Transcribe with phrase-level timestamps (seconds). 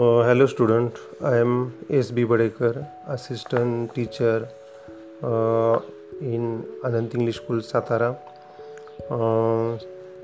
[0.00, 0.90] Hello student
[1.24, 2.72] I am S B Badekar
[3.08, 4.44] assistant teacher
[6.20, 8.12] in Anant English school Satara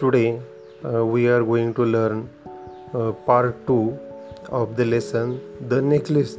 [0.01, 0.41] today
[0.85, 2.21] we are going to learn
[3.27, 3.91] part two
[4.49, 6.37] of the lesson the necklace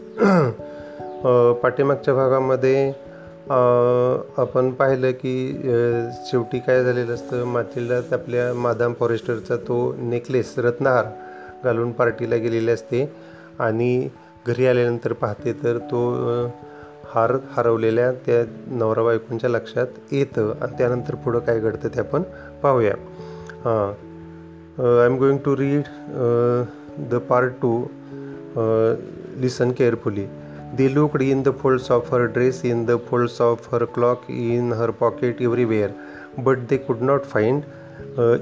[1.63, 9.55] पाठीमागच्या भागामध्ये uh, आपण पाहिलं की uh, शेवटी काय झालेलं असतं माथिल्ड्यात आपल्या मादाम फॉरेस्टरचा
[9.55, 11.05] तो नेकलेस रत्नहार
[11.63, 13.26] घालून पार्टीला गेलेले असते.
[13.59, 14.07] आणि
[14.47, 16.01] घरी आल्यानंतर पाहते तर तो
[17.13, 22.21] हार हरवलेल्या त्या नवरा बायकोंच्या लक्षात येतं आणि त्यानंतर पुढं काय घडतं ते आपण
[22.63, 22.93] पाहूया.
[23.65, 23.91] हां.
[24.79, 25.87] I am going to read
[27.11, 27.71] the part two
[29.41, 30.25] listen carefully
[30.77, 34.73] they looked in the folds of her dress in the folds of her cloak in
[34.73, 35.89] her pocket everywhere
[36.37, 37.61] but they could not find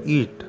[0.06, 0.42] it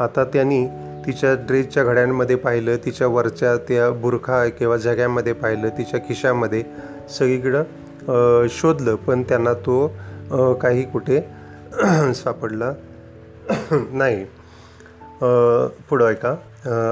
[0.00, 0.66] आता त्यांनी
[1.06, 6.62] तिच्या ड्रेसच्या घड्यांमध्ये पाहिलं तिच्या वरच्या त्या बुरखा किंवा झग्यामध्ये पाहिलं तिच्या खिशामध्ये
[7.18, 9.86] सगळीकडं शोधलं पण त्यांना तो
[10.62, 11.20] काही कुठे
[12.14, 12.72] सापडला
[13.72, 14.24] नाही.
[15.88, 16.34] पुढं ऐका.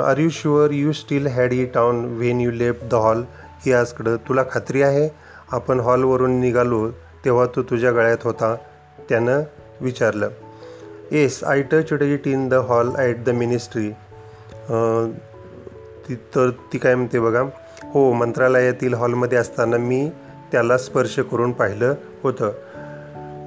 [0.06, 3.22] Are you sure you still had it on when you left the hall
[3.66, 5.08] he आजकडं तुला खात्री आहे?
[5.52, 6.90] आपण हॉलवरून निघालो
[7.24, 8.54] तेव्हा तो तुझ्या गळ्यात होता
[9.08, 9.42] त्यानं
[9.80, 10.28] विचारलं.
[11.10, 13.90] Yes I touch it in the hall at the ministry
[16.08, 17.42] ती तर ती काय म्हणते बघा
[17.92, 20.08] हो मंत्रालयातील हॉलमध्ये असताना मी
[20.52, 22.52] त्याला स्पर्श करून पाहिलं होतं.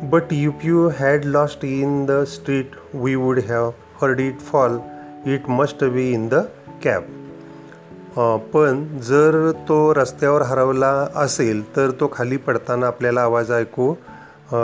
[0.10, 3.70] But if you had lost in the street we would have
[4.02, 4.78] heard it fall
[5.26, 6.36] it must be in the
[6.84, 7.04] cab
[8.54, 13.94] पण जर तो रस्त्यावर हरवला असेल तर तो खाली पडताना आपल्याला आवाज ऐकू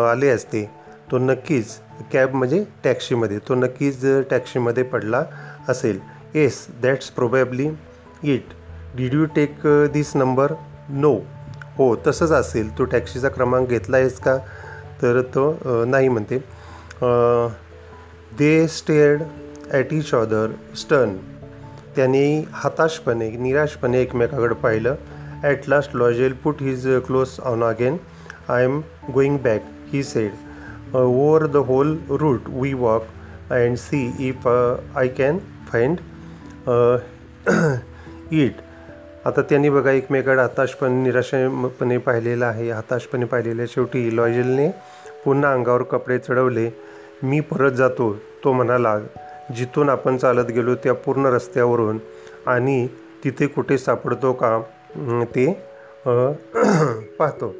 [0.09, 0.69] आले असते.
[1.11, 1.75] तो नक्कीच
[2.13, 5.23] कॅब म्हणजे टॅक्सीमध्ये तो नक्कीच टॅक्सीमध्ये पडला
[5.69, 5.99] असेल
[6.35, 7.69] yes that's probably
[8.23, 8.53] it
[8.97, 10.53] did you take this number
[10.89, 11.13] no
[11.77, 12.69] हो तसंच असेल.
[12.77, 14.37] तू टॅक्सीचा क्रमांक घेतला आहेस का?
[15.01, 16.37] तर तो नाही म्हणते.
[18.39, 19.21] They stared
[19.71, 21.15] at each other stun
[21.95, 24.95] त्यांनी हताशपणे निराशपणे एकमेकाकडे पाहिलं.
[25.43, 27.97] At last Loisel put his clothes on again
[28.49, 28.79] I am
[29.13, 29.63] going back
[29.93, 33.03] he said over the whole route we walk
[33.53, 35.37] and see if I can
[35.71, 35.97] find
[38.31, 38.55] it.
[39.25, 42.69] आता त्यांनी बघा एकमेकाकडे हताशपणे निराशपणे पाहिलेलं आहे.
[42.71, 44.69] हताशपणे पाहिलेलं आहे शेवटी लॉयजलने
[45.25, 46.69] पुन्हा अंगावर कपडे चढवले.
[47.23, 48.13] मी परत जातो
[48.43, 48.97] तो म्हणाला.
[49.55, 51.97] जिथून आपण चालत गेलो त्या पूर्ण रस्त्यावरून.
[52.47, 52.87] आणि
[53.23, 54.59] तिथे कुठे सापडतो का
[55.35, 55.51] ते
[57.19, 57.53] पाहतो.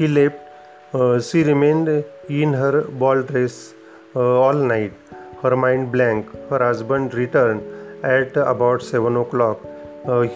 [0.00, 1.90] He left she remained
[2.30, 3.52] in her ball dress
[4.16, 4.92] all night.
[5.44, 7.58] Her mind blank her husband return
[8.02, 9.60] at about seven o'clock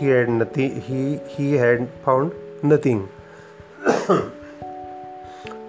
[0.00, 2.30] he had nothing he he had found
[2.64, 3.00] nothing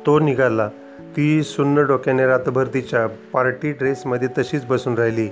[0.06, 0.70] तो निघाला.
[1.18, 5.28] ती सुन्न डोक्याने रात्रभर तिच्या पार्टी ड्रेसमध्ये तशीच बसून राहिली.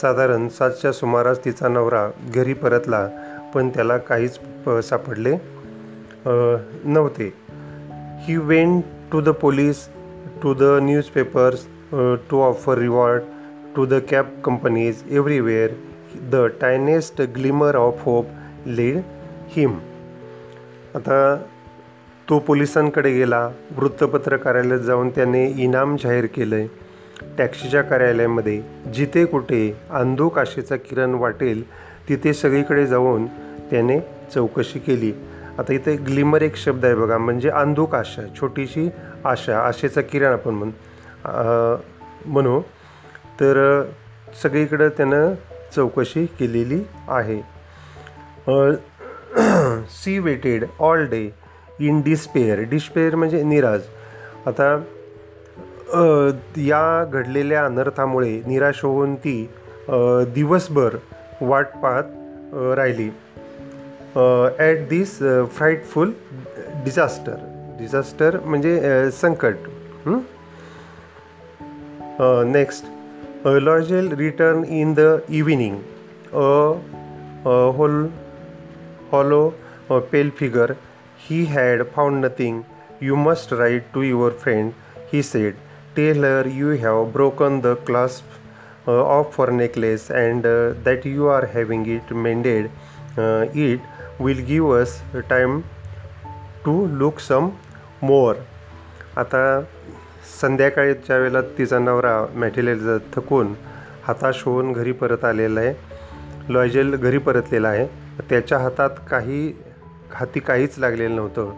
[0.00, 3.08] साधारण सातच्या सुमारास तिचा नवरा घरी परतला
[3.54, 5.36] पण त्याला काहीच प- सापडले
[6.84, 7.32] नव्हते.
[8.20, 9.88] He went to the police
[10.42, 11.66] to the newspapers
[12.30, 13.22] to offer reward
[13.76, 15.70] to the cab companies everywhere
[16.30, 18.26] the tiniest glimmer of hope
[18.66, 18.98] led
[19.48, 19.78] him
[20.94, 21.18] आता
[22.28, 26.68] तो पोलिसांकडे गेला वृत्तपत्र कार्यालयात जाऊन त्याने इनाम जाहीर केलं आहे
[27.38, 28.60] टॅक्सीच्या कार्यालयामध्ये
[28.94, 31.62] जिथे कुठे अंधुक आशेचा किरण वाटेल
[32.08, 33.26] तिथे सगळीकडे जाऊन
[33.70, 33.98] त्याने
[34.34, 35.12] चौकशी केली.
[35.58, 38.88] आता इथे ग्लिमर एक शब्द आहे बघा म्हणजे अंधुक आशा छोटीशी
[39.24, 40.70] आशा आशेचा किरण आपण म्हण
[42.26, 42.60] म्हणू.
[43.40, 43.82] तर
[44.42, 45.34] सगळीकडं त्यानं
[45.74, 47.40] चौकशी केलेली आहे.
[49.90, 51.28] She waited all day
[51.80, 52.60] in despair.
[52.70, 53.82] Despair म्हणजे निराज
[54.46, 54.82] आता
[56.56, 59.50] या घडलेल्या अनर्थामुळे निराश होऊन ती
[60.34, 60.96] दिवसभर
[61.40, 62.04] वाट पाहत
[62.76, 63.08] राहिली.
[64.58, 65.18] At this
[65.56, 66.12] frightful
[66.84, 67.36] disaster
[67.78, 69.54] disaster म्हणजे संकट.
[72.46, 72.86] Next
[73.46, 75.82] Elijah returned in the evening,
[76.30, 76.76] a,
[77.46, 78.12] a whole,
[79.10, 79.54] hollow,
[79.88, 80.76] a pale figure.
[81.16, 82.66] He had found nothing.
[83.00, 84.74] You must write to your friend,
[85.10, 85.56] he said.
[85.96, 88.24] Tell her you have broken the clasp
[88.86, 92.70] uh, of her necklace and uh, that you are having it mended.
[93.16, 93.80] Uh, it
[94.18, 95.00] will give us
[95.30, 95.64] time
[96.64, 97.56] to look some
[98.02, 98.36] more.
[99.16, 99.66] आता
[100.40, 103.52] संध्याकाळीच्या वेळेला तिचा नवरा material थकून
[104.04, 107.86] हताश होऊन घरी परत आलेला आहे लॉयजेल घरी परतलेला आहे
[108.30, 109.52] त्याच्या हातात काही
[110.12, 111.50] हाती काहीच लागलेलं नव्हतं.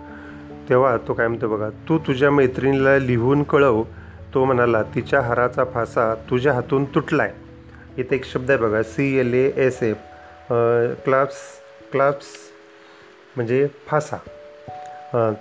[0.68, 3.82] तेव्हा तो काय म्हणतो बघा तू तुझ्या मैत्रिणीला लिहून कळव.
[4.34, 9.14] तो म्हणाला तिच्या हाराचा फासा तुझ्या हातून तुटला आहे इथे एक शब्द आहे बघा C
[9.20, 10.52] L A S F
[11.04, 11.36] clasp
[11.92, 12.26] clasp
[13.36, 14.16] म्हणजे फासा.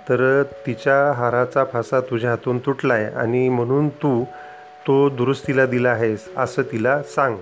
[0.08, 4.22] तर तिच्या हाराचा फासा तुझ्या हातून तुटला आहे आणि म्हणून तू
[4.86, 7.36] तो दुरुस्तीला दिला आहेस असं तिला सांग.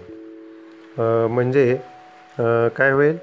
[1.31, 1.75] म्हणजे
[2.77, 3.17] काय होईल?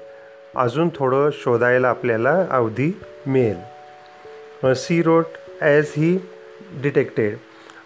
[0.56, 2.90] अजून थोडं शोधायला आपल्याला अवधी
[3.26, 4.74] मिळेल.
[4.76, 6.16] She wrote as he
[6.82, 7.36] detected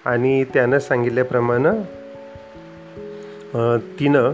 [0.05, 1.71] आणि त्यानं सांगितल्याप्रमाणे
[3.99, 4.33] तिनं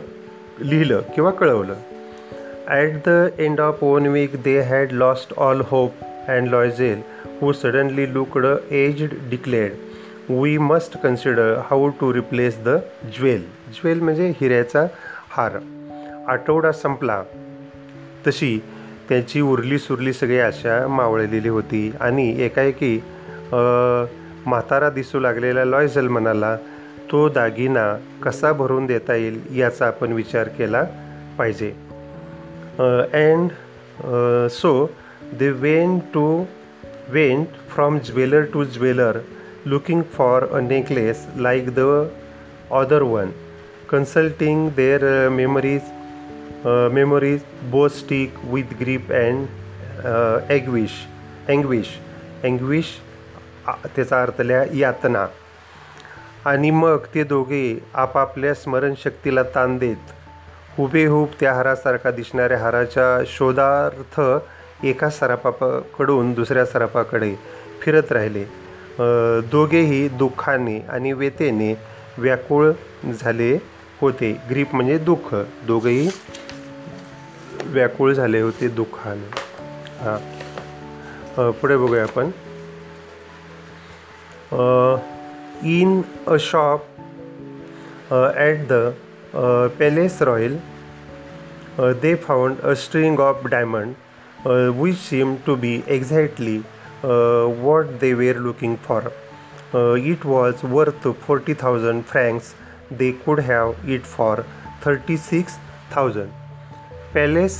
[0.61, 1.75] लिहिलं किंवा कळवलं.
[2.69, 7.00] At the end of one week they had lost all hope and Loisel
[7.40, 12.69] who suddenly looked aged declared we must consider how to replace the
[13.19, 13.42] jewel
[13.75, 14.86] jewel म्हणजे हिऱ्याचा
[15.30, 15.58] हार.
[16.28, 17.22] आठवडा संपला.
[18.26, 18.58] तशी
[19.08, 22.98] त्याची उरली सुरली सगळी आशा मावळलेली होती आणि एकाएकी
[23.52, 26.56] म्हातारा दिसू लागलेला लॉयझल म्हणाला
[27.12, 27.86] तो दागिना
[28.22, 30.82] कसा भरून देता येईल याचा आपण विचार केला
[31.38, 31.69] पाहिजे.
[33.12, 33.50] And
[34.50, 34.90] so
[35.34, 36.44] they went to
[37.08, 39.19] went from jeweller to jeweller
[39.66, 42.08] looking for a necklace like the
[42.70, 43.30] other one
[43.90, 45.82] consulting their uh, memories
[46.64, 49.46] uh, memories both stick with grief and
[50.04, 50.96] uh, anguish
[51.48, 51.92] anguish
[52.44, 52.90] anguish
[53.96, 55.26] त्याचा अर्थ लिहा यातना.
[56.44, 60.12] आणि मग ते दोघे आपापल्या स्मरणशक्तीला ताण देत
[60.76, 64.20] हुबेहूब त्या हारासारखा दिसणाऱ्या हाराच्या शोधार्थ
[64.84, 67.34] एका सरापाकडून दुसऱ्या सरापाकडे
[67.82, 68.44] फिरत राहिले.
[69.52, 71.75] दोघेही दुःखाने आणि व्यथेने
[72.19, 72.70] व्याकुळ
[73.20, 73.52] झाले
[74.00, 74.32] होते.
[74.50, 75.34] ग्रीप म्हणजे दुःख.
[75.66, 76.08] दोघेही
[77.62, 79.30] व्याकुळ झाले होते दुःखाने.
[80.00, 81.50] हां.
[81.50, 82.30] पुढे बघूया आपण.
[85.69, 86.84] In a shop
[88.36, 88.72] at the
[89.78, 90.56] palace royal
[91.78, 93.92] they found a string of diamond.
[94.44, 96.62] Which seemed to be exactly
[97.02, 99.12] uh, what they were looking for.
[99.75, 102.55] Uh, it was worth 40,000 francs.
[102.90, 104.44] They could have it for
[104.85, 106.29] 36,000.
[107.14, 107.55] Palace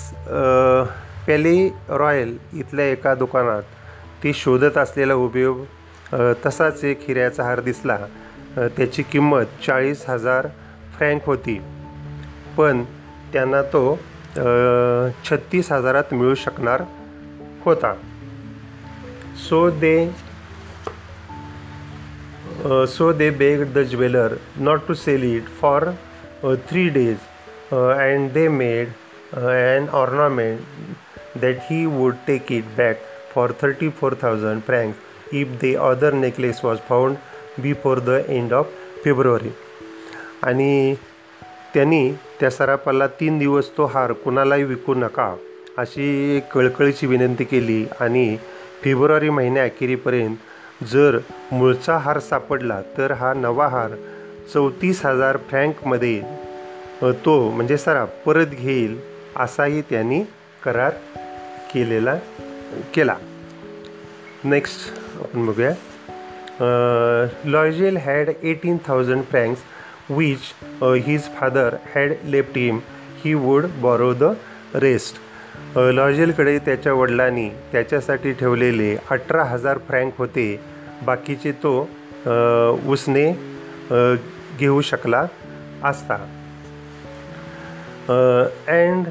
[1.27, 1.53] Palais
[1.89, 3.63] Royal इथल्या एका दुकानात
[4.23, 5.65] ती शोधत असलेला उपयोग
[6.47, 7.99] तसाच एक हिऱ्याचा हार दिसला
[8.57, 10.47] त्याची किंमत चाळीस हजार
[10.99, 11.61] फ्रँक होती
[12.57, 12.85] पण
[13.33, 13.99] त्यांना तो
[14.37, 16.83] छत्तीस हजारात मिळू शकणार
[17.65, 17.93] होता.
[19.49, 20.11] So they
[22.93, 25.85] so they beg the jeweller not to sell it for
[26.71, 27.17] three days
[27.73, 28.89] and they made
[29.35, 33.01] and ornament that he would take it back
[33.35, 37.17] for thirty four thousand franc if they other necklace was found
[37.63, 38.67] before the end of
[39.05, 39.51] February.
[40.43, 40.95] आणि
[41.75, 42.11] त्यांनी
[42.41, 45.35] त्या सरापाला तीन दिवस तो हार कुणालाही विकू नका
[45.79, 48.37] अशी कळकळीची विनंती केली आणि
[48.83, 50.37] फेब्रुवारी महिन्याअखेरीपर्यंत
[50.85, 51.19] जर
[51.53, 53.91] मूळचा हार सापडला तर हा नवा हार
[54.55, 56.21] चौतीस हजार फ्रँकमध्ये
[57.25, 58.99] तो म्हणजे सराफ परत घेईल
[59.37, 60.23] असाही त्यांनी
[60.65, 60.91] करार
[61.75, 62.15] केलेला
[62.95, 63.17] केला.
[64.45, 65.71] नेक्स्ट आपण बघूया.
[67.45, 69.61] Loisel had eighteen thousand francs
[70.11, 70.41] which
[71.07, 72.79] his father had left him,
[73.25, 74.23] he would borrow the
[74.75, 75.17] rest
[75.77, 80.61] लॉजेलकडे त्याच्या वडिलांनी त्याच्यासाठी ठेवलेले अठरा हजार फ्रँक होते.
[81.07, 81.89] बाकीचे तो
[82.27, 83.31] uh, उसने
[83.91, 84.17] uh,
[84.59, 85.27] घेऊ शकला
[85.85, 86.15] असता.
[88.69, 89.07] And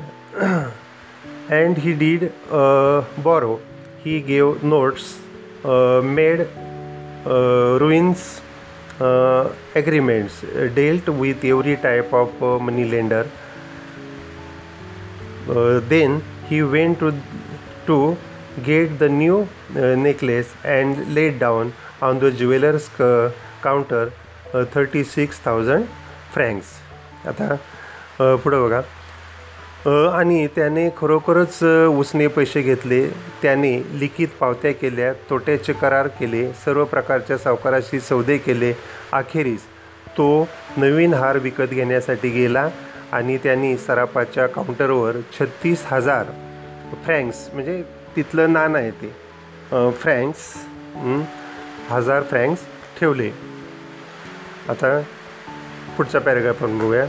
[1.49, 2.23] and he did
[3.17, 3.57] borrow
[4.05, 5.03] he gave notes
[6.03, 6.41] made
[7.79, 8.23] ruins
[9.74, 13.26] agreements, uh, dealt with every type of uh, money lender.
[15.48, 17.12] Uh, then he went to
[17.86, 18.16] to
[18.64, 19.38] get the new
[19.76, 23.30] uh, necklace and laid down on the jeweler's uh,
[23.62, 24.10] counter
[24.74, 25.86] thirty six thousand
[26.32, 26.72] francs
[27.28, 28.84] आता अ, पुढं बघा अ,
[29.87, 33.01] आणि त्याने खरोखरच उसने पैसे घेतले.
[33.41, 38.73] त्याने लिखित पावत्या केल्या तोट्याचे करार केले सर्व प्रकारच्या सावकाराशी सौदे केले.
[39.13, 39.63] अखेरीस
[40.17, 42.67] तो नवीन हार विकत घेण्यासाठी गेला
[43.11, 46.25] आणि त्यांनी सराफाच्या काउंटरवर छत्तीस हजार
[47.05, 47.81] फ्रँक्स म्हणजे
[48.15, 49.11] तिथलं नाण आहे ते
[50.01, 50.53] फ्रँक्स
[51.89, 52.61] हजार फ्रँक्स
[52.99, 53.29] ठेवले.
[54.69, 54.99] आता
[55.97, 57.05] पुढचा पॅरेग्राफ आपण बघूया.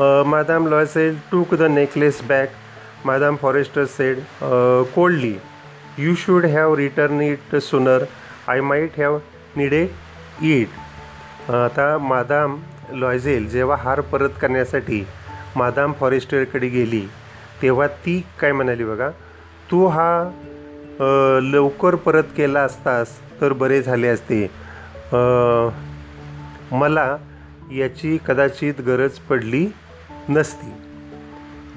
[0.00, 2.50] When madame Loisel took the necklace back
[3.06, 4.18] madame Forestier said
[4.94, 5.34] coldly
[5.98, 8.04] you should have return it sooner
[8.48, 9.18] I might have
[9.56, 12.56] needed it आता मादाम
[12.92, 15.04] लॉयझेल जेव्हा हार परत करण्यासाठी
[15.56, 17.06] मादाम फॉरेस्टरकडे गेली
[17.62, 19.08] तेव्हा ती काय म्हणाली बघा?
[19.70, 24.46] तू हा लवकर परत केला असतास तर बरे झाले असते.
[26.72, 27.16] मला
[27.72, 29.66] याची कदाचित गरज पडली
[30.28, 30.72] नसती.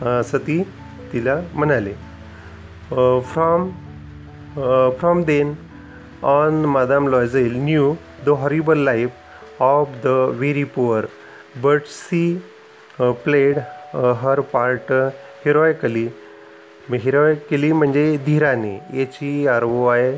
[0.05, 0.61] असं ती
[1.13, 1.93] तिला म्हणाले
[3.31, 3.69] from
[4.99, 5.53] from then
[6.27, 7.93] on madame Loisel knew
[8.25, 11.05] the horrible life of the very poor
[11.63, 12.23] but she
[12.99, 13.59] played
[14.21, 14.91] her part
[15.45, 16.07] heroically
[16.91, 18.75] heroically म्हणजे धीराने.
[19.01, 20.11] H E R O I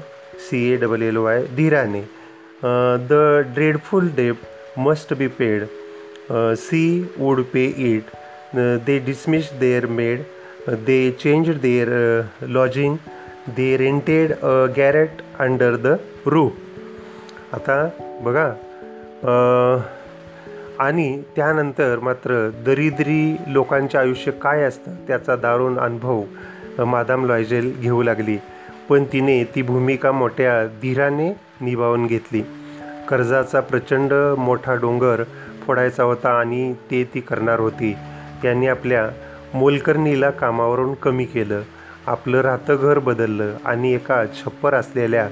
[0.49, 2.01] C A double L Y धीराने.
[3.09, 3.13] The
[3.53, 5.65] dreadful debt must be paid
[6.57, 6.83] she
[7.17, 8.15] would pay it
[8.55, 10.21] they dismiss their maid
[10.69, 12.95] they change their lodging
[13.47, 14.31] they rented
[14.77, 15.87] garret under the
[16.27, 16.49] roof.
[17.53, 17.89] आता
[18.21, 18.53] बघा
[19.23, 19.81] uh,
[20.79, 26.23] आणि त्यानंतर मात्र दरिद्री लोकांचे आयुष्य काय असतं त्याचा दारुण अनुभव
[26.77, 28.37] uh, मादाम लॉयजेल घेऊ लागली.
[28.89, 31.29] पण तिने ती भूमिका मोठ्या धीराने
[31.61, 32.41] निभावून घेतली.
[33.09, 35.23] कर्जाचा प्रचंड मोठा डोंगर
[35.65, 37.95] फोडायचा होता आणि ते ती करणार होती.
[38.45, 39.09] यांनी आपल्या
[39.53, 41.61] मोलकर्णीला कामावरून कमी केलं.
[42.07, 45.27] आपलं राहतं घर बदललं आणि एका छप्पर असलेल्या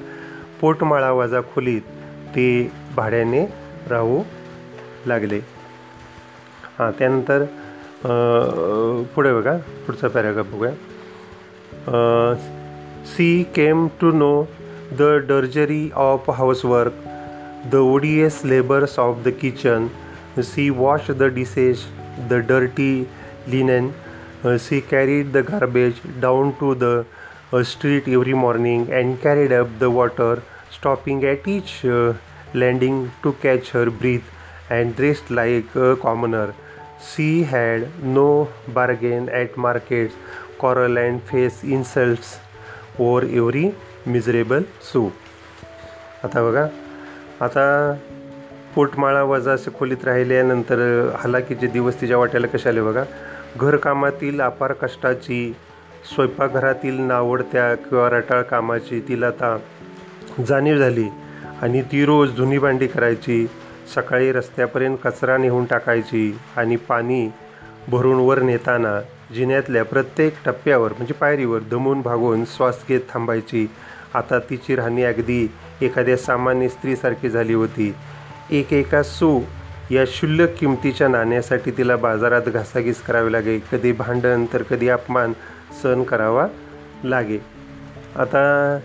[0.61, 1.81] पोटमाळावाजा खोलीत
[2.35, 3.45] ते भाड्याने
[3.89, 4.21] राहू
[5.07, 5.39] लागले.
[6.79, 7.43] हां त्यानंतर
[9.15, 9.55] पुढे बघा
[9.87, 10.71] पुढचा पॅराग्राफ बघूया.
[13.05, 14.43] She came to know
[14.99, 16.93] the drudgery of housework
[17.71, 19.87] the odious labours of the kitchen
[20.43, 21.85] she wash the dishes
[22.30, 22.94] The dirty
[23.52, 23.90] linen
[24.60, 27.04] she carried the garbage down to the
[27.62, 32.12] street every morning and carried up the water, stopping at each uh,
[32.52, 34.22] landing to catch her breath
[34.70, 36.54] and dressed like a commoner.
[37.00, 40.14] She had no bargain at markets,
[40.58, 42.38] quarrel and face insults
[42.98, 43.74] over every
[44.06, 45.10] miserable sou.
[46.24, 46.68] आता बघा
[47.44, 47.64] आता
[48.79, 50.79] पोटमाळा वजा असे खोलीत राहिल्यानंतर
[51.19, 53.03] हालाकीचे दिवस तिच्या वाट्याला कसे आले बघा.
[53.57, 55.55] घरकामातील अपार कष्टाची
[56.15, 59.57] स्वयंपाकघरातील नावडत्या किंवा रटाळ कामाची तिला आता
[60.47, 61.07] जाणीव झाली.
[61.61, 63.47] आणि ती रोज धुनी भांडी करायची
[63.95, 67.29] सकाळी रस्त्यापर्यंत कचरा नेऊन टाकायची आणि पाणी
[67.87, 68.99] भरून वर नेताना
[69.35, 73.69] जिन्यातल्या प्रत्येक टप्प्यावर म्हणजे पायरीवर दमून भागून श्वास घेत थांबायची.
[74.13, 77.95] आता तिची राहणी अगदी एखाद्या सामान्य स्त्रीसारखी झाली होती.
[78.51, 79.39] एक एका सू
[79.91, 83.57] या क्षुल्लक किमतीच्या नाण्यासाठी तिला बाजारात घासाघीस करावी लागे.
[83.71, 85.33] कधी भांडण तर कधी अपमान
[85.81, 86.47] सहन करावा
[87.03, 87.37] लागे.
[88.15, 88.79] आता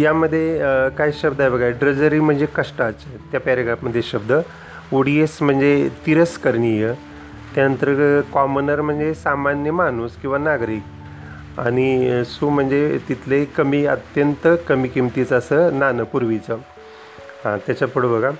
[0.00, 0.58] यामध्ये
[0.98, 1.68] काय शब्द आहे बघा.
[1.80, 3.16] ड्रजरी म्हणजे कष्टाचे.
[3.32, 4.32] त्या पॅरेग्राफमध्ये शब्द.
[4.92, 6.92] ओडीएस म्हणजे तिरस्करणीय.
[7.54, 11.58] त्यानंतर कॉमनर म्हणजे सामान्य माणूस किंवा नागरिक.
[11.58, 16.58] आणि सु म्हणजे तिथले कमी अत्यंत कमी किमतीचं असं नाणं पूर्वीचं.
[17.44, 18.30] हां त्याच्या पुढं बघा.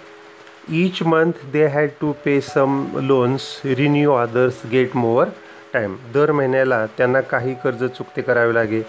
[0.68, 5.26] Each month they had to pay some loans renew others, get more
[5.72, 8.80] time दर महिन्याला त्यांना काही कर्ज चुकते करावे लागे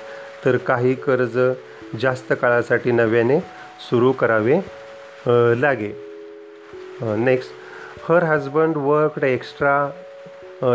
[0.45, 1.37] तर काही कर्ज
[2.01, 3.39] जास्त काळासाठी नव्याने
[3.89, 4.59] सुरू करावे
[5.61, 5.91] लागे.
[7.01, 9.75] Next her husband worked extra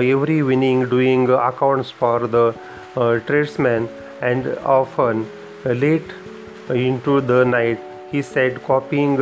[0.02, 2.50] every evening doing accounts for the
[3.26, 3.86] tradesman
[4.22, 5.22] and often
[5.66, 7.78] late in to the night
[8.12, 9.18] he sat copying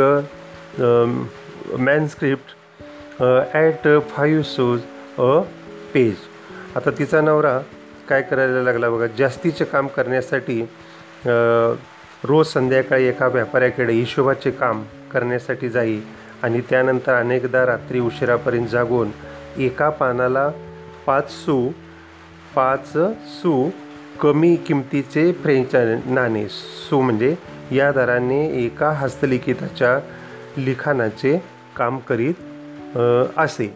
[1.79, 2.55] manuscript
[3.55, 4.81] at five sous
[5.19, 5.41] a
[5.95, 6.15] page
[6.77, 7.59] आता तिचा नवरा
[8.09, 11.75] काय करायला लागला बघा जास्तीचे काम करण्यासाठी uh,
[12.25, 16.01] रोज संध्याकाळी एका व्यापाऱ्याकडे हिशोबाचे काम करण्यासाठी जाई
[16.43, 19.09] आणि त्यानंतर अनेकदा रात्री उशिरापर्यंत जागून
[19.57, 20.51] एका पानाला
[21.07, 21.69] पाच सू
[22.57, 22.93] पाच
[23.27, 23.71] सू
[24.21, 25.75] कमी किमतीचे फ्रेंच
[26.07, 27.35] नाणे सो म्हणजे
[27.73, 29.99] या दराने एका हस्तलिखिताच्या
[30.59, 31.43] लिखाणाचे
[31.77, 32.97] काम करीत
[33.39, 33.67] असे.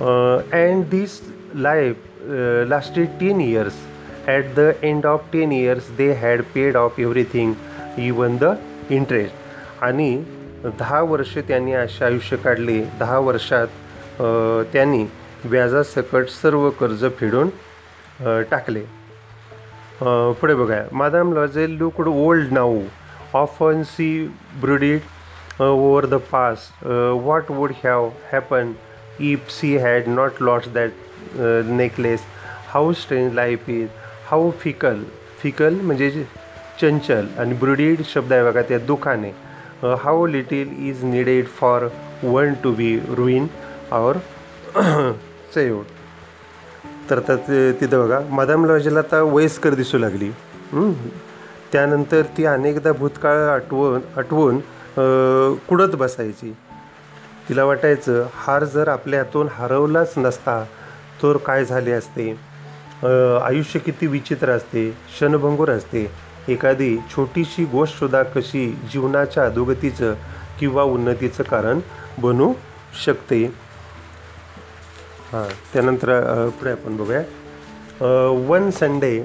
[0.00, 1.20] And this
[1.54, 1.96] life
[2.68, 3.74] lasted ten years
[4.26, 7.52] at the end of ten years they had paid off everything
[7.98, 8.54] even the
[8.90, 10.16] interest आणि
[10.64, 12.78] दहा वर्ष त्यांनी असे आयुष्य काढले.
[12.98, 13.66] दहा वर्षात
[14.72, 15.04] त्यांनी
[15.44, 17.48] व्याजासकट सर्व कर्ज फेडून
[18.50, 18.84] टाकले.
[20.40, 20.82] पुढे बघा.
[20.92, 22.80] Madame Loisel looked old now
[23.34, 24.10] often she
[24.60, 25.00] brooded
[25.60, 28.72] over the past what would have happen
[29.30, 30.90] if she had not lost that
[31.70, 32.20] necklace
[32.68, 33.88] how strange life is
[34.26, 35.02] how fickle
[35.42, 36.10] fickle म्हणजे
[36.80, 39.30] चंचल आणि ब्रुडीड शब्द आहे बघा त्या दुखाने.
[40.02, 41.88] How little is needed for
[42.22, 43.46] one to be ruin
[43.92, 44.16] or
[45.54, 45.82] save
[47.10, 50.30] तर आता ते तिथं बघा मदम लॉजेला आता वयस्कर दिसू लागली.
[51.72, 54.58] त्यानंतर ती अनेकदा भूतकाळ आठवून आठवून
[55.68, 56.52] कुडत बसायची.
[57.48, 60.62] तिला वाटायचं हार जर आपल्या हातून हरवलाच नसता
[61.22, 62.30] तर काय झाले असते?
[63.42, 66.10] आयुष्य किती विचित्र असते क्षणभंगूर असते.
[66.48, 70.14] एखादी छोटीशी गोष्टसुद्धा कशी जीवनाच्या अधोगतीचं
[70.60, 71.80] किंवा उन्नतीचं कारण
[72.18, 72.52] बनू
[73.04, 73.44] शकते?
[75.32, 77.22] हां त्यानंतर पुढे आपण बघूया.
[78.48, 79.18] One Sunday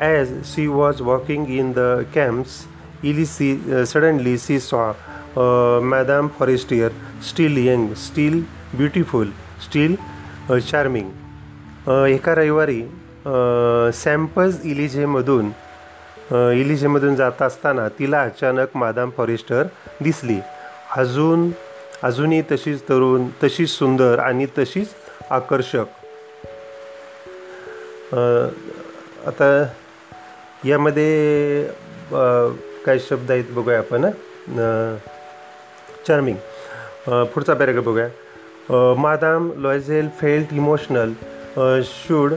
[0.00, 2.64] as she was walking in the Champs
[3.04, 4.92] Elysees she suddenly she saw
[5.82, 6.90] madam Forestier
[7.28, 8.40] still young still
[8.74, 9.30] beautiful
[9.64, 9.96] still
[10.60, 11.10] charming
[12.08, 12.82] एका रविवारी
[13.26, 15.50] uh, सॅम्पल्स इलिजेमधून
[16.30, 19.62] uh, इलिजेमधून जात असताना तिला अचानक मादाम फॉरेस्टर
[20.00, 20.38] दिसली.
[20.96, 21.50] अजून
[22.02, 24.88] अजूनही तशीच तरुण तशीच सुंदर आणि तशीच
[25.30, 25.84] आकर्षक.
[28.12, 28.48] Uh,
[29.26, 29.66] आता
[30.64, 31.68] यामध्ये
[32.86, 34.10] काही शब्द आहेत बघूया आपण
[36.06, 36.36] चार्मिंग
[37.34, 38.08] पुढचा पॅरेग्राफ बघूया.
[38.98, 41.12] Madame Loisel felt emotional
[41.84, 42.34] should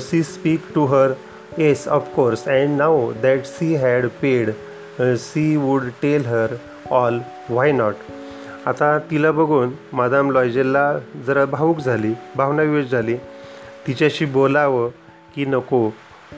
[0.00, 1.12] she speak to her
[1.58, 4.50] yes of course and now that she had paid
[5.18, 6.54] she would tell her
[6.90, 7.18] all
[7.50, 7.94] why not
[8.66, 10.92] आता तिला बघून मादाम लॉयजेलला
[11.26, 13.16] जरा भावूक झाली भावनाविवेश झाली.
[13.86, 14.88] तिच्याशी बोलावं
[15.34, 15.88] की नको.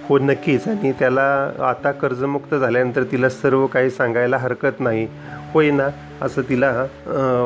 [0.08, 0.66] हो नक्कीच.
[0.68, 1.22] आणि त्याला
[1.68, 5.06] आता कर्जमुक्त झाल्यानंतर तिला सर्व काही सांगायला हरकत नाही.
[5.52, 5.88] होय ना
[6.22, 6.72] असं तिला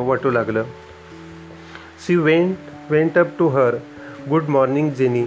[0.07, 0.65] वाटू लागलं.
[2.07, 3.75] She went went up to her
[4.31, 5.25] good morning Jeanne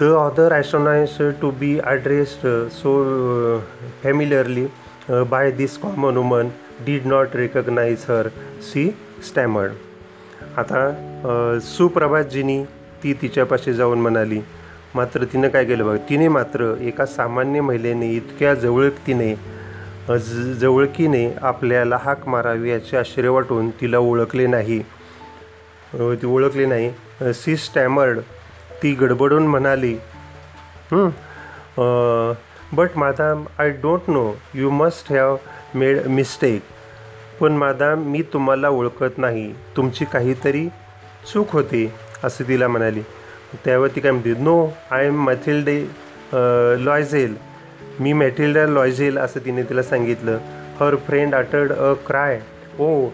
[0.00, 2.92] the other astonished to be addressed so
[4.02, 4.66] familiarly
[5.30, 6.48] by this common woman
[6.86, 8.28] did not recognise her
[8.62, 8.88] she
[9.28, 9.72] stammered
[10.58, 12.62] आता सुप्रभात जिनी
[13.02, 14.40] ती तिच्यापाशी जाऊन म्हणाली
[14.94, 19.34] मात्र तिनं काय केलं बघा तिने मात्र एका सामान्य महिलेने इतक्या जवळकीने
[20.08, 24.78] ज- जवळकीने आपल्याला हाक मारावी याचे आश्चर्य वाटून तिला ओळखले नाही.
[25.94, 27.32] ती ओळखली नाही.
[27.34, 28.18] सी स्टॅमर्ड
[28.82, 29.94] ती गडबडून म्हणाली
[32.76, 35.36] but madame I don't know you must have
[35.74, 36.62] made mistake
[37.40, 39.52] पण मादाम मी तुम्हाला ओळखत नाही.
[39.76, 40.68] तुमची काहीतरी
[41.32, 41.90] चूक होती
[42.24, 43.02] असं तिला म्हणाली.
[43.64, 44.56] त्यावर ती काय म्हणते no
[44.90, 45.82] I am Mathilde
[46.84, 47.34] Loisel
[48.00, 50.38] me मॅथिल्डा Loisel असं तिने तिला सांगितलं.
[50.80, 52.40] Her friend uttered a cry
[52.78, 53.08] oh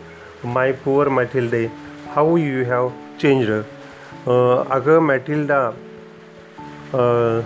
[0.45, 1.67] my poor Mathilde
[2.17, 2.89] how you have
[3.23, 5.59] change अगं मॅटिल्डा
[6.89, 7.43] uh,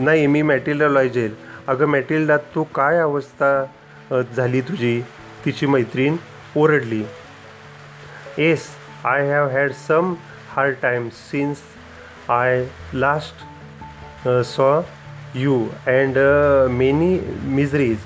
[0.00, 1.34] नाही मी मॅटिल्डा लॉयझेल
[1.68, 3.50] अगं मॅटिल्डा तू काय अवस्था
[4.12, 5.00] uh, झाली तुझी?
[5.44, 6.16] तिची मैत्रीण
[6.56, 7.02] ओरडली.
[8.38, 8.66] Yes
[9.04, 10.14] I have had some
[10.56, 11.58] hard time since
[12.30, 12.64] I
[12.94, 14.80] last saw
[15.34, 15.54] you
[15.86, 16.18] and
[16.70, 17.18] many
[17.56, 17.98] miseries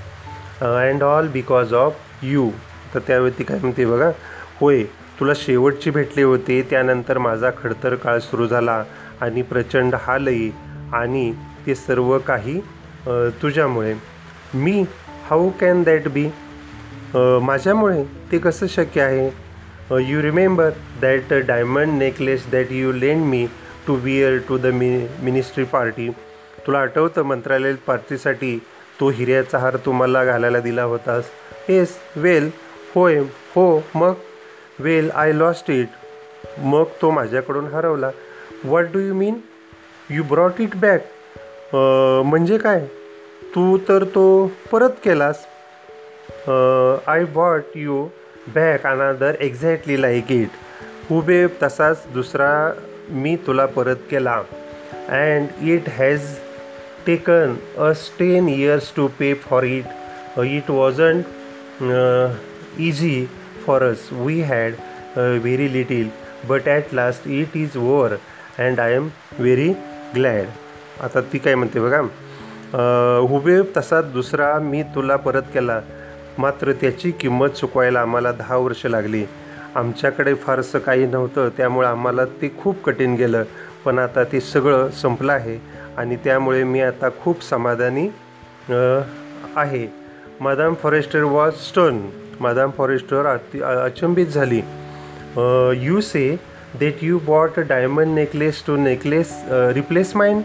[0.61, 2.49] and all because of you
[2.95, 4.11] तर त्यावेळी काय म्हणते बघा
[4.61, 4.83] होय
[5.21, 8.83] तुला शेवटची भेटली होती त्यानंतर माझा खडतर काळ सुरू झाला
[9.21, 10.51] आणि प्रचंड हालही
[10.95, 11.33] आणि
[11.67, 12.59] ते सर्व काही
[13.43, 13.95] तुझ्यामुळे.
[14.55, 14.85] मी
[15.31, 16.27] हाऊ कॅन दॅट बी
[17.43, 19.31] माझ्यामुळे ते कसं शक्य आहे?
[20.11, 23.47] You remember that diamond necklace that you lend me
[23.87, 24.89] to wear to the मि
[25.23, 26.09] मिनिस्ट्री पार्टी.
[26.67, 28.59] तुला आठवतं मंत्रालय पार्टीसाठी
[29.01, 31.25] तो हिऱ्याचा हार तुम्हाला घालायला दिला होतास?
[31.69, 32.51] येस वेल
[32.95, 33.19] होय
[33.55, 34.13] हो मग?
[34.79, 35.89] वेल आय लॉस्ट इट
[36.59, 38.11] मग तो माझ्याकडून हरवला.
[38.65, 39.39] What do you mean
[40.11, 41.07] you brought it back
[41.75, 42.85] म्हणजे काय?
[43.55, 45.45] तू तर तो परत केलास.
[47.07, 48.05] I what you
[48.55, 50.49] back another exactly like it
[51.09, 52.51] हुबेब तसाच दुसरा
[53.13, 54.35] मी तुला परत केला.
[55.09, 56.35] And it has
[57.07, 57.55] taken
[57.89, 61.25] us ten years to pay for it it wasn't
[62.81, 63.25] easy
[63.67, 64.75] for us we had
[65.17, 66.09] very little
[66.49, 68.15] but at last it is over
[68.59, 69.69] and I am very
[70.15, 70.47] glad
[71.05, 72.01] आता ती काय म्हणते बघा.
[73.29, 75.81] हुबेब तसा दुसरा मी तुला परत केला.
[76.39, 79.25] मात्र त्याची किंमत चुकवायला आम्हाला दहा वर्ष लागली.
[79.77, 83.45] आमच्याकडे फारसं काही नव्हतं त्यामुळं आम्हाला ते खूप कठीण गेलं.
[83.85, 85.59] पण आता ते सगळं संपलं आहे
[85.99, 88.09] आणि त्यामुळे मी आता खूप समाधानी
[89.57, 89.87] आहे.
[90.41, 92.01] Madame Forestier was stun.
[92.41, 94.61] Madame Forestier अति अचंबित झाली.
[95.85, 96.25] You say
[96.81, 99.33] that you bought diamond necklace to necklace
[99.75, 100.41] replace mine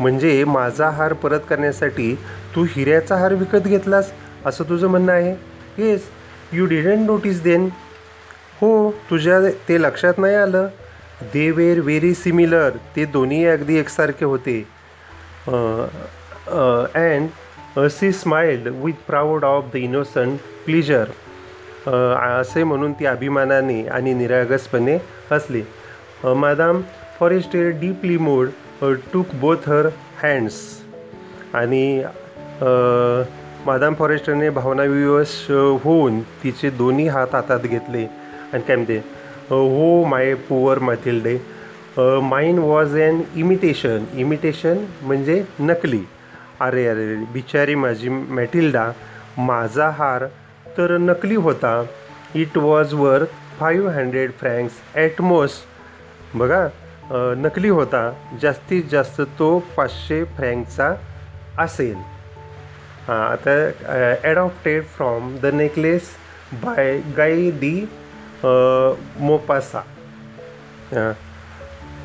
[0.00, 2.14] म्हणजे माझा हार परत करण्यासाठी
[2.54, 4.10] तू हिऱ्याचा हार विकत घेतलास
[4.46, 5.34] असं तुझं म्हणणं आहे?
[5.78, 6.08] Yes
[6.52, 7.68] you didn't notice then
[8.60, 10.66] हो तुझ्या ते लक्षात नाही आलं?
[11.32, 12.70] They were very similar.
[12.96, 14.58] ते दोन्ही अगदी एकसारखे होते.
[16.96, 17.28] And
[17.90, 21.10] she smiled with proud of the innocent pleasure
[21.88, 24.96] असे म्हणून ती अभिमानाने आणि निरागसपणे
[25.32, 25.62] हसली.
[26.24, 26.82] Madame
[27.18, 28.48] Forestier deeply moved
[29.12, 29.86] took both her
[30.22, 30.54] hands
[31.54, 32.02] आणि
[33.66, 35.34] मादाम फॉरेस्टरने भावनाविवश
[35.84, 38.06] होऊन तिचे दोन्ही हात हातात घेतले.
[38.56, 38.98] आणि काय म्हणते
[39.50, 41.36] हो my poor Mathilde
[42.22, 46.00] mine was an imitation imitation म्हणजे नकली.
[46.60, 48.90] अरे अरे बिचारी माझी मॅटिल्डा
[49.38, 50.24] माझा हार
[50.78, 51.82] तर नकली होता.
[52.34, 53.24] It was worth
[53.58, 56.66] five hundred francs at most बघा
[57.38, 58.10] नकली होता.
[58.42, 60.94] जास्तीत जास्त तो पाचशे फ्रँकचा
[61.58, 61.96] असेल.
[63.08, 66.10] हां आता adapted from the necklace
[66.64, 67.78] by Guy de
[69.18, 69.80] Maupassant.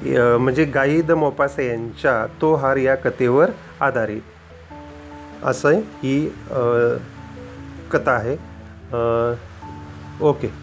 [0.05, 4.21] य- म्हणजे गाई द मोपासा यांच्या तो हार या कथेवर आधारित.
[5.43, 6.29] असं ही
[7.91, 8.33] कथा आहे.
[10.21, 10.60] Okay.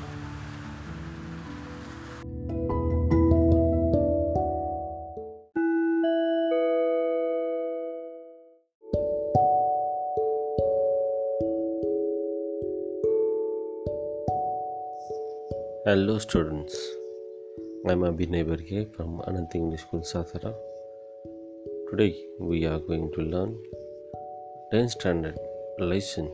[15.88, 16.74] Hello students,
[17.90, 20.50] I'm Abhinay Berge from Anant English School Sathara.
[21.90, 23.54] Today we are going to learn
[24.72, 25.38] 10th standard
[25.78, 26.28] lesson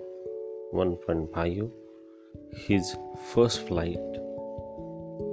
[0.73, 1.71] 1.5
[2.64, 2.97] his
[3.35, 4.19] first flight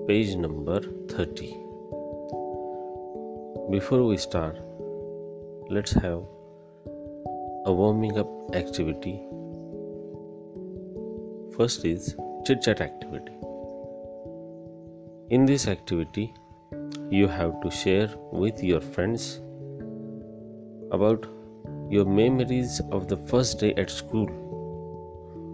[0.07, 0.79] page number
[1.15, 1.49] 30.
[3.71, 4.55] Before we start,
[5.71, 6.21] let's have
[7.65, 8.31] a warming up
[8.63, 9.19] activity.
[11.57, 13.40] First is chit chat activity.
[15.30, 16.34] In this activity,
[17.10, 19.40] you have to share with your friends
[20.92, 21.26] about
[21.90, 24.28] your memories of the first day at school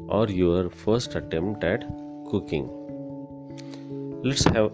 [0.09, 1.85] or your first attempt at
[2.31, 2.69] cooking.
[4.25, 4.73] Let's have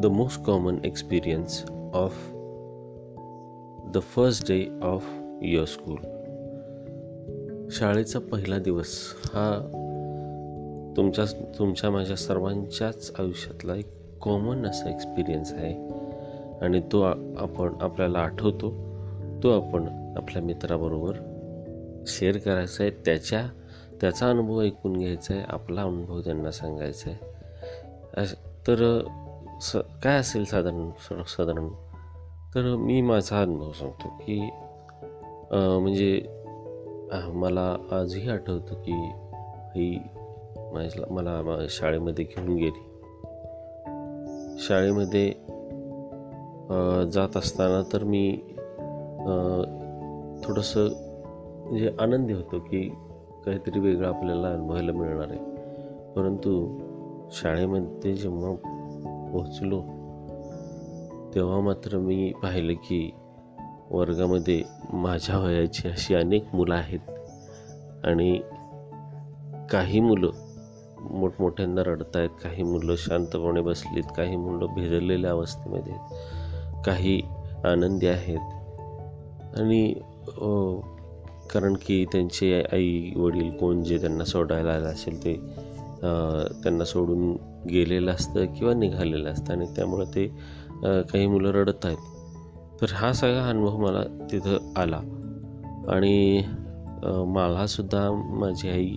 [0.00, 2.14] the most common experience of
[3.92, 5.04] the first day of
[5.40, 5.98] your school.
[7.70, 9.44] शाळेचा पहिला दिवस हा
[10.97, 11.25] तुमच्या
[11.59, 13.87] तुमच्या माझ्या सर्वांच्याच आयुष्यातला एक
[14.21, 15.87] कॉमन असा एक्सपिरियन्स आहे.
[16.65, 17.01] आणि तो
[17.37, 18.69] आपण आपल्याला आठवतो.
[19.43, 21.13] तो आपण आपल्या मित्राबरोबर
[22.07, 22.91] शेअर करायचा आहे.
[23.05, 23.47] त्याच्या
[24.01, 25.43] त्याचा अनुभव ऐकून घ्यायचा आहे.
[25.47, 27.25] आपला अनुभव त्यांना सांगायचा आहे.
[28.67, 29.03] तर
[29.61, 31.69] स काय असेल साधारण स- साधारण?
[32.55, 34.49] तर मी माझा अनुभव सांगतो की
[35.51, 36.25] म्हणजे
[37.33, 39.11] मला आजही आठवतं की
[39.75, 39.99] ही
[40.73, 42.83] माझ्या मला मा- शाळेमध्ये घेऊन गेली.
[44.59, 45.33] शाळेमध्ये
[47.11, 48.39] जात असताना तर मी
[50.43, 50.89] थोडंसं
[51.69, 52.89] म्हणजे आनंदी होतो की
[53.45, 55.39] काहीतरी वेगळं आपल्याला अनुभवायला मिळणार आहे.
[56.15, 56.79] परंतु
[57.31, 58.55] शाळेमध्ये जेव्हा
[59.31, 59.81] पोहोचलो
[61.35, 63.11] तेव्हा मात्र मी पाहिलं की
[63.91, 64.61] वर्गामध्ये
[64.93, 66.99] माझ्या वयाची अशी अनेक मुलं आहेत
[68.05, 68.41] आणि
[69.71, 70.46] काही मुलं
[71.11, 77.21] मोठमोठ्यांना रडत आहेत काही मुलं शांतपणे बसलीत काही मुलं भिजलेल्या अवस्थेमध्ये आहेत काही
[77.65, 78.39] आनंदी आहेत.
[79.59, 79.93] आणि
[81.53, 85.33] कारण की त्यांचे आई वडील कोण जे त्यांना सोडायला आलं असेल ते
[86.63, 87.31] त्यांना सोडून
[87.69, 90.27] गेलेलं असतं किंवा निघालेलं असतं आणि त्यामुळं ते
[90.83, 95.01] काही मुलं रडत आहेत तर हा सगळा अनुभव मला तिथं आला.
[95.87, 96.43] आणि
[97.27, 98.95] मलासुद्धा माझी आई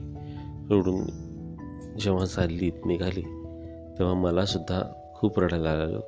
[0.69, 1.03] सोडून
[2.01, 3.23] जेव्हा चालली निघाली
[3.99, 4.83] तेव्हा मलासुद्धा
[5.15, 6.01] खूप रडायला लागलं.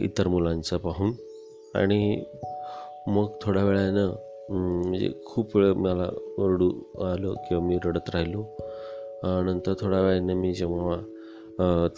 [0.00, 1.12] इतर मुलांचं पाहून.
[1.74, 2.24] आणि
[3.06, 4.12] मग थोड्या वेळानं
[4.84, 6.70] म्हणजे खूप वेळ मला ओरडू
[7.04, 8.44] आलं किंवा मी रडत राहिलो.
[9.24, 11.88] नंतर थोड्या वेळाने मी जेव्हा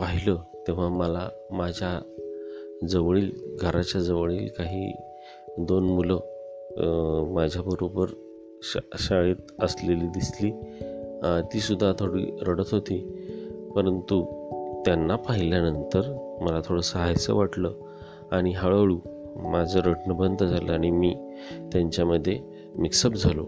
[0.00, 2.00] पाहिलं तेव्हा मला माझ्या
[2.88, 3.30] जवळील
[3.60, 4.92] घराच्या जवळील काही
[5.58, 8.06] दोन मुलं माझ्याबरोबर
[8.62, 10.50] शा शाळेत असलेली दिसली.
[11.52, 12.98] तीसुद्धा थोडी रडत होती.
[13.76, 14.24] परंतु
[14.84, 16.00] त्यांना पाहिल्यानंतर
[16.42, 17.72] मला थोडं सहायचं वाटलं
[18.32, 18.98] आणि हळूहळू
[19.36, 21.14] माझं रडणं बंद झालं आणि मी
[21.72, 22.40] त्यांच्यामध्ये
[22.78, 23.46] मिक्सअप झालो.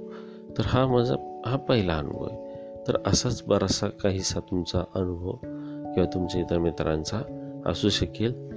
[0.59, 2.49] तर हा माझा हा पहिला अनुभव आहे.
[2.89, 5.33] तर असाच बराचसा काहीसा तुमचा अनुभव
[5.95, 7.21] किंवा तुमच्या इतर मित्रांचा
[7.67, 8.49] असू शकेल.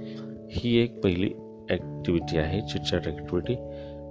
[0.50, 1.30] ही एक पहिली
[1.70, 3.54] ॲक्टिव्हिटी आहे चिटचॅट ॲक्टिव्हिटी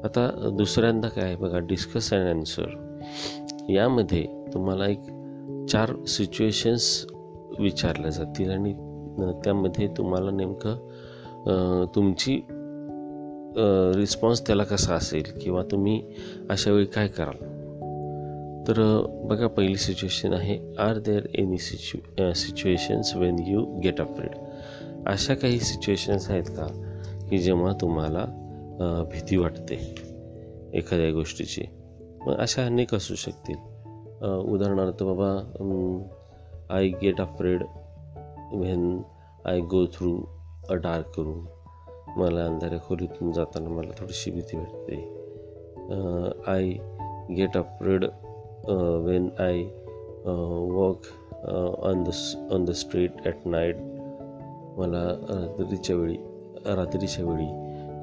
[0.04, 2.97] आता दुसऱ्यांदा काय आहे बघा डिस्कस अँड आन्सर
[3.69, 5.02] यामध्ये तुम्हाला एक
[5.71, 7.06] चार सिच्युएशन्स
[7.60, 8.74] विचारल्या जातील आणि
[9.43, 12.39] त्यामध्ये तुम्हाला नेमकं तुमची
[13.95, 16.02] रिस्पॉन्स त्याला कसा असेल किंवा तुम्ही
[16.50, 17.50] अशा वेळी काय कराल?
[18.67, 18.80] तर
[19.24, 24.36] बघा पहिली सिच्युएशन आहे are there any सिच्यु situations when you get afraid
[25.08, 26.67] अशा काही सिच्युएशन्स आहेत का?
[27.30, 28.26] की जेव्हा तुम्हाला
[29.12, 29.76] भीती वाटते
[30.74, 31.62] एखाद्या गोष्टीची.
[32.26, 33.56] मग अशा अनेक असू शकतील.
[34.24, 35.30] उदाहरणार्थ बाबा
[36.76, 37.64] I get afraid
[38.54, 39.02] when
[39.50, 40.12] I go through
[40.70, 41.46] a dark room
[42.18, 44.96] मला अंधाऱ्या खोलीतून जाताना मला थोडीशी भीती वाटते.
[46.52, 46.70] I
[47.36, 48.06] get afraid
[49.06, 49.64] when I
[50.74, 51.06] walk
[51.84, 52.12] on the
[52.54, 53.78] on the street at night
[54.78, 56.18] मला रात्रीच्या वेळी
[56.76, 57.48] रात्रीच्या वेळी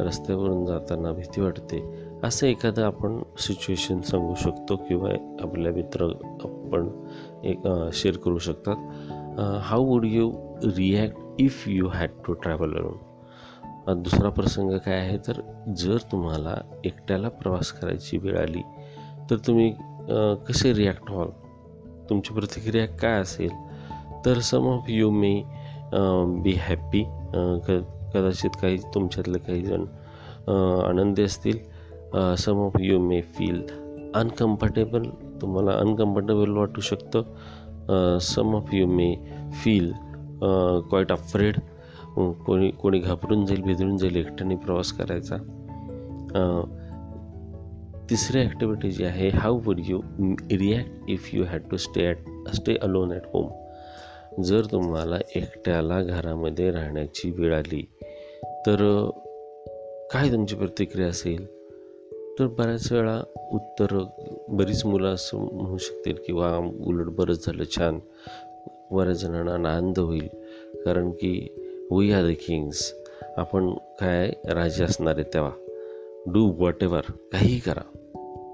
[0.07, 1.79] रस्त्यावरून जाताना भीती वाटते.
[2.25, 5.11] असं एखादं आपण सिच्युएशन सांगू शकतो किंवा
[5.43, 6.05] आपल्या मित्र
[6.45, 6.89] आपण
[7.45, 8.77] एक शेअर करू शकतात.
[9.65, 10.31] How would you
[10.67, 15.41] react if you had to travel alone दुसरा प्रसंग काय आहे तर
[15.79, 16.55] जर तुम्हाला
[16.85, 18.63] एकट्याला प्रवास करायची वेळ आली
[19.31, 19.71] तर तुम्ही
[20.49, 21.31] कसे रिॲक्ट व्हाल?
[22.11, 23.51] तुमची प्रतिक्रिया काय असेल?
[24.27, 25.35] तर some of you may
[26.43, 27.03] be happy
[27.67, 27.81] क
[28.15, 29.85] कदाचित काही तुमच्यातले काही जण
[30.89, 31.59] आनंदी असतील.
[32.15, 33.63] Some of you may feel
[34.17, 35.03] uncomfortable
[35.41, 37.23] तुम्हाला अनकम्फर्टेबल वाटू शकतं.
[38.23, 39.15] Some of you may
[39.63, 39.93] feel
[40.43, 41.59] quite afraid
[42.47, 45.37] कोणी कोणी घाबरून जाईल बिदरून जाईल एकट्याने प्रवास करायचा.
[48.11, 50.01] तिसरी ॲक्टिव्हिटी जी आहे how would you
[50.53, 56.71] react if you had to stay at stay alone at home जर तुम्हाला एकट्याला घरामध्ये
[56.71, 57.83] राहण्याची वेळ आली
[58.67, 58.85] तर
[60.13, 61.47] काय तुमची प्रतिक्रिया असेल?
[62.39, 63.23] तर बऱ्याच वेळा
[63.53, 64.05] उत्तर
[64.49, 67.99] बरीच मुलं असं म्हणू शकतील किंवा उलट बरंच झालं छान.
[68.91, 70.29] बऱ्याच जणांना आनंद होईल.
[70.85, 71.49] कारण की
[71.91, 72.93] वी आर द किंग्स
[73.37, 73.71] आपण
[74.01, 75.51] काय राजे असणार आहे तेव्हा.
[76.27, 77.01] डू वॉट एव्हर
[77.33, 77.83] काहीही करा.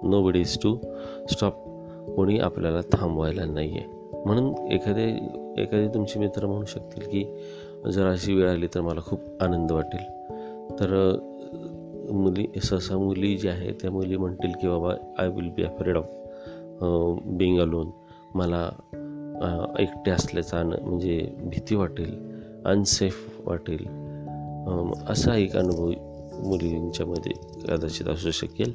[0.03, 0.77] Nobody is to
[1.31, 1.55] stop
[2.17, 3.87] कोणी आपल्याला थांबवायला नाही आहे
[4.25, 5.09] म्हणून एखादे
[5.63, 7.25] एखादे तुमचे मित्र म्हणू शकतील की
[7.93, 10.01] जर अशी वेळ आली तर मला खूप आनंद वाटेल.
[10.71, 11.19] तर
[12.13, 16.05] मुली सहसा मुली ज्या आहेत त्या मुली म्हणतील की बाबा I will be afraid of
[17.27, 17.91] being alone
[18.35, 22.15] मला uh, एकटे असल्याचा म्हणजे भीती वाटेल
[22.65, 23.87] अनसेफ वाटेल.
[25.09, 25.91] असा एक अनुभव
[26.49, 27.33] मुलींच्यामध्ये
[27.69, 28.73] कदाचित असू शकेल.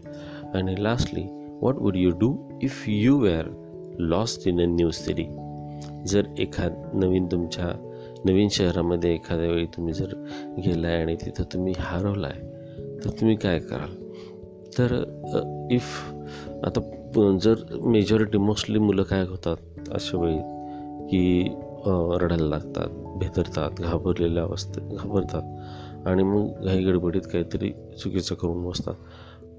[0.53, 1.23] आणि lastly
[1.61, 3.45] what would you do if you were
[3.99, 5.25] lost in a new city
[6.05, 7.71] जर एखाद नवीन तुमच्या
[8.25, 10.13] नवीन शहरामध्ये एखाद्या वेळी तुम्ही जर
[10.65, 12.48] गेलाय आणि तिथं तुम्ही हरवला आहे
[13.05, 13.95] तर तुम्ही काय कराल?
[14.77, 14.93] तर
[15.71, 16.12] इफ
[16.65, 19.57] आता जर मेजॉरिटी मोस्टली मुलं काय होतात
[19.91, 20.38] अशा वेळी
[21.09, 21.55] की
[22.21, 28.93] रडायला लागतात भेदरतात घाबरलेल्या अवस्थेत घाबरतात आणि मग घाई गडबडीत काहीतरी चुकीचं करून बसतात.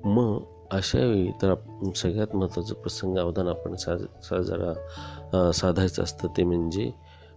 [0.05, 1.55] मग अशा वेळी तर
[1.97, 6.91] सगळ्यात महत्त्वाचं प्रसंग अवधान आपण साज साजरा साधायचं असतं ते म्हणजे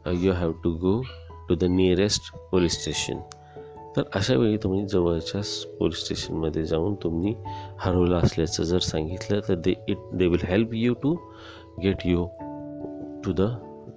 [0.07, 1.01] you have to go
[1.49, 3.19] to the nearest police station
[3.97, 5.41] तर अशा वेळी तुम्ही जवळच्या
[5.79, 7.33] पोलीस स्टेशनमध्ये जाऊन तुम्ही
[7.79, 11.15] हरवलं असल्याचं जर सांगितलं तर they it they will help you to
[11.83, 12.25] get you
[13.25, 13.47] to the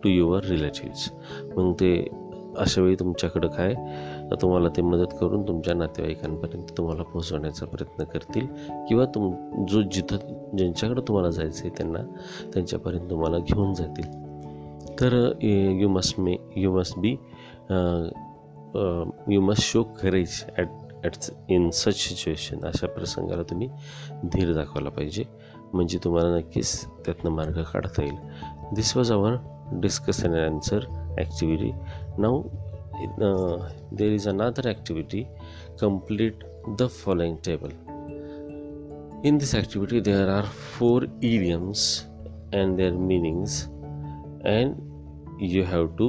[0.03, 1.11] to your relatives
[1.57, 2.09] मग ते
[2.59, 3.75] अशा वेळी तुमच्याकडं काय
[4.41, 8.47] तुम्हाला ते मदत करून तुमच्या नातेवाईकांपर्यंत तुम्हाला पोहोचवण्याचा प्रयत्न करतील.
[8.89, 9.33] किंवा तुम
[9.67, 10.17] जो जिथं
[10.57, 11.99] ज्यांच्याकडं तुम्हाला जायचं आहे त्यांना
[12.55, 14.07] त्यांच्यापर्यंत तुम्हाला घेऊन जातील.
[15.01, 15.33] तर
[15.81, 17.17] you must may you must be
[19.33, 20.69] you must show courage at
[21.05, 21.17] at
[21.53, 23.69] in such situation अशा प्रसंगाला तुम्ही
[24.33, 25.25] धीर दाखवला पाहिजे.
[25.75, 28.17] म्हणजे तुम्हाला नक्कीच त्यातनं मार्ग काढता येईल.
[28.75, 29.37] This was our
[29.81, 30.87] discuss and answer
[31.19, 31.71] activity
[32.19, 32.43] now
[33.97, 35.25] there is another activity
[35.81, 36.45] complete
[36.79, 37.73] the following table.
[39.23, 42.07] In this activity, there are four idioms
[42.53, 43.69] and their meanings,
[44.45, 44.79] and
[45.39, 46.09] you have to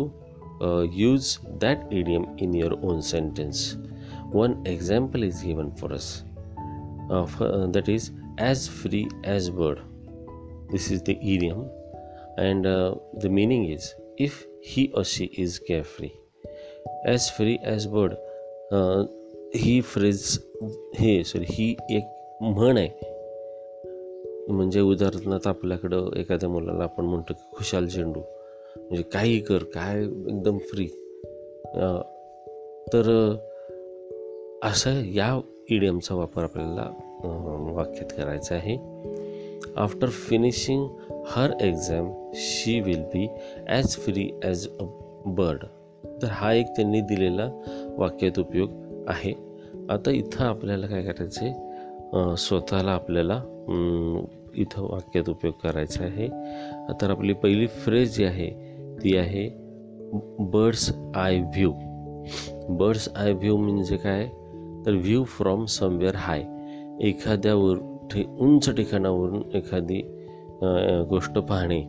[0.61, 3.77] uh, use that idiom in your own sentence.
[4.31, 6.23] One example is given for us
[7.11, 9.81] uh, f- uh, that is, as free as bird.
[10.71, 11.69] This is the idiom,
[12.39, 16.13] and uh, the meaning is if he or she is carefree.
[17.05, 18.17] As free as bird
[18.73, 18.79] a,
[19.57, 20.23] he phrase
[20.99, 21.65] हे sorry ही
[21.97, 22.05] एक
[22.43, 23.11] म्हण आहे
[24.53, 28.21] म्हणजे उदाहरणार्थ आपल्याकडं एखाद्या मुलाला आपण म्हणतो की खुशाल चेंडू
[28.90, 30.88] म्हणजे काही कर काय एकदम फ्री
[32.94, 33.36] तर
[34.64, 36.90] असं या इडियमचा वापर आपल्याला
[37.76, 38.76] वाक्यात करायचा आहे.
[39.78, 40.88] After finishing
[41.28, 43.28] her exam she will be
[43.68, 44.84] as free as a
[45.38, 45.64] bird
[46.22, 47.50] तर हा एक त्यांनी दिलेला
[47.98, 48.70] वाक्यात उपयोग
[49.08, 49.34] आहे.
[49.90, 52.36] आता इथं आपल्याला काय करायचं आहे?
[52.38, 53.42] स्वतःला आपल्याला
[54.56, 56.28] इथं वाक्यात उपयोग करायचा आहे.
[57.02, 58.67] तर आपली पहिली फ्रेज जी आहे
[59.04, 59.50] ती आहे
[60.54, 61.72] bird's eye view
[62.70, 64.26] bird's eye view म्हणजे काय?
[64.86, 66.44] तर व्ह्यू फ्रॉम समवेअर हाय
[67.08, 67.78] एखाद्यावर
[68.12, 70.02] ठे उंच ठिकाणावरून एखादी
[71.10, 71.80] गोष्ट पाहणे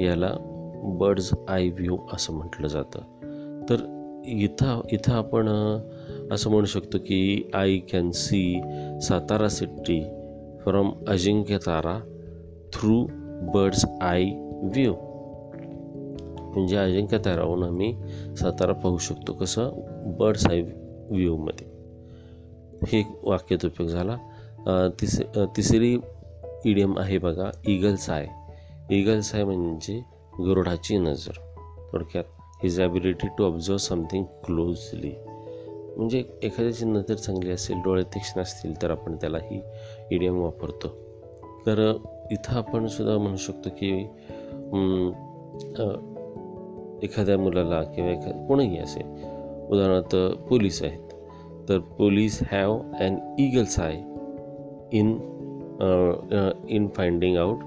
[0.00, 0.30] याला
[1.00, 3.00] बर्ड्स आय व्ह्यू असं म्हटलं जातं.
[3.70, 3.84] तर
[4.26, 5.48] इथं इथं आपण
[6.32, 8.60] असं म्हणू शकतो की I can see
[9.02, 10.00] Satara city
[10.62, 11.98] from Ajinkya Tara
[12.72, 13.06] through
[13.54, 14.24] bird's eye
[14.62, 14.94] view
[16.56, 17.92] म्हणजे अजिंक्य ताराहून आम्ही
[18.36, 19.70] सातारा पाहू शकतो कसं
[20.18, 21.66] बर्ड आय व्ह्यूमध्ये.
[22.86, 24.16] हे एक वाक्यात उपयोग झाला.
[25.00, 25.20] तिस
[25.56, 25.96] तिसरी
[26.64, 28.26] इडियम आहे बघा इगल्स आय
[28.90, 30.00] इगल्स आय म्हणजे
[30.38, 31.38] गरुडाची नजर.
[31.92, 32.24] थोडक्यात
[32.62, 35.12] his ability to observe something closely
[35.96, 39.60] म्हणजे एखाद्याची नजर चांगली असेल डोळे तीक्ष्ण असतील तर आपण त्याला ही
[40.10, 40.88] इडियम वापरतो.
[41.66, 41.80] तर
[42.32, 43.92] इथं आपण सुद्धा म्हणू शकतो की
[47.02, 49.06] एखाद्या मुलाला किंवा एखा कोणीही असेल
[49.70, 50.16] उदाहरणार्थ
[50.48, 51.00] पोलीस आहेत.
[51.68, 53.94] तर police have and eagle's eye
[54.92, 55.16] in
[56.68, 57.58] in finding out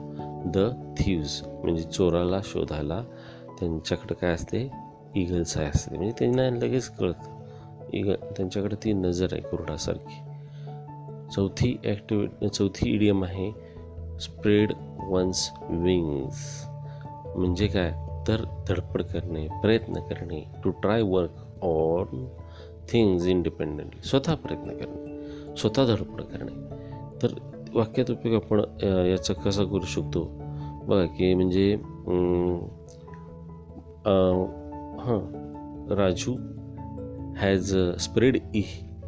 [0.45, 3.01] the thieves म्हणजे चोराला शोधायला
[3.59, 4.69] त्यांच्याकडे काय असते?
[5.15, 5.97] ईगल्स आय असते.
[5.97, 7.37] म्हणजे त्यांना लगेच कळतं.
[7.93, 10.19] इग त्यांच्याकडे ती नजर आहे कुरडासारखी.
[11.35, 13.51] चौथी ॲक्टिव्हिटी चौथी इडियम आहे
[14.19, 14.71] स्प्रेड
[15.07, 16.65] वन्स विंग्स
[17.35, 17.91] म्हणजे काय?
[18.29, 22.27] तर धडपड करणे प्रयत्न करणे to try work on
[22.91, 26.53] things independently स्वतः प्रयत्न करणे स्वतः धडपड करणे
[27.21, 27.27] तर
[27.73, 28.59] वाक्यात उपयोग आपण
[29.07, 30.23] याचा कसा करू शकतो?
[30.87, 31.73] बघा की म्हणजे
[34.99, 35.19] हां
[35.95, 36.35] Raju
[37.37, 38.37] has spread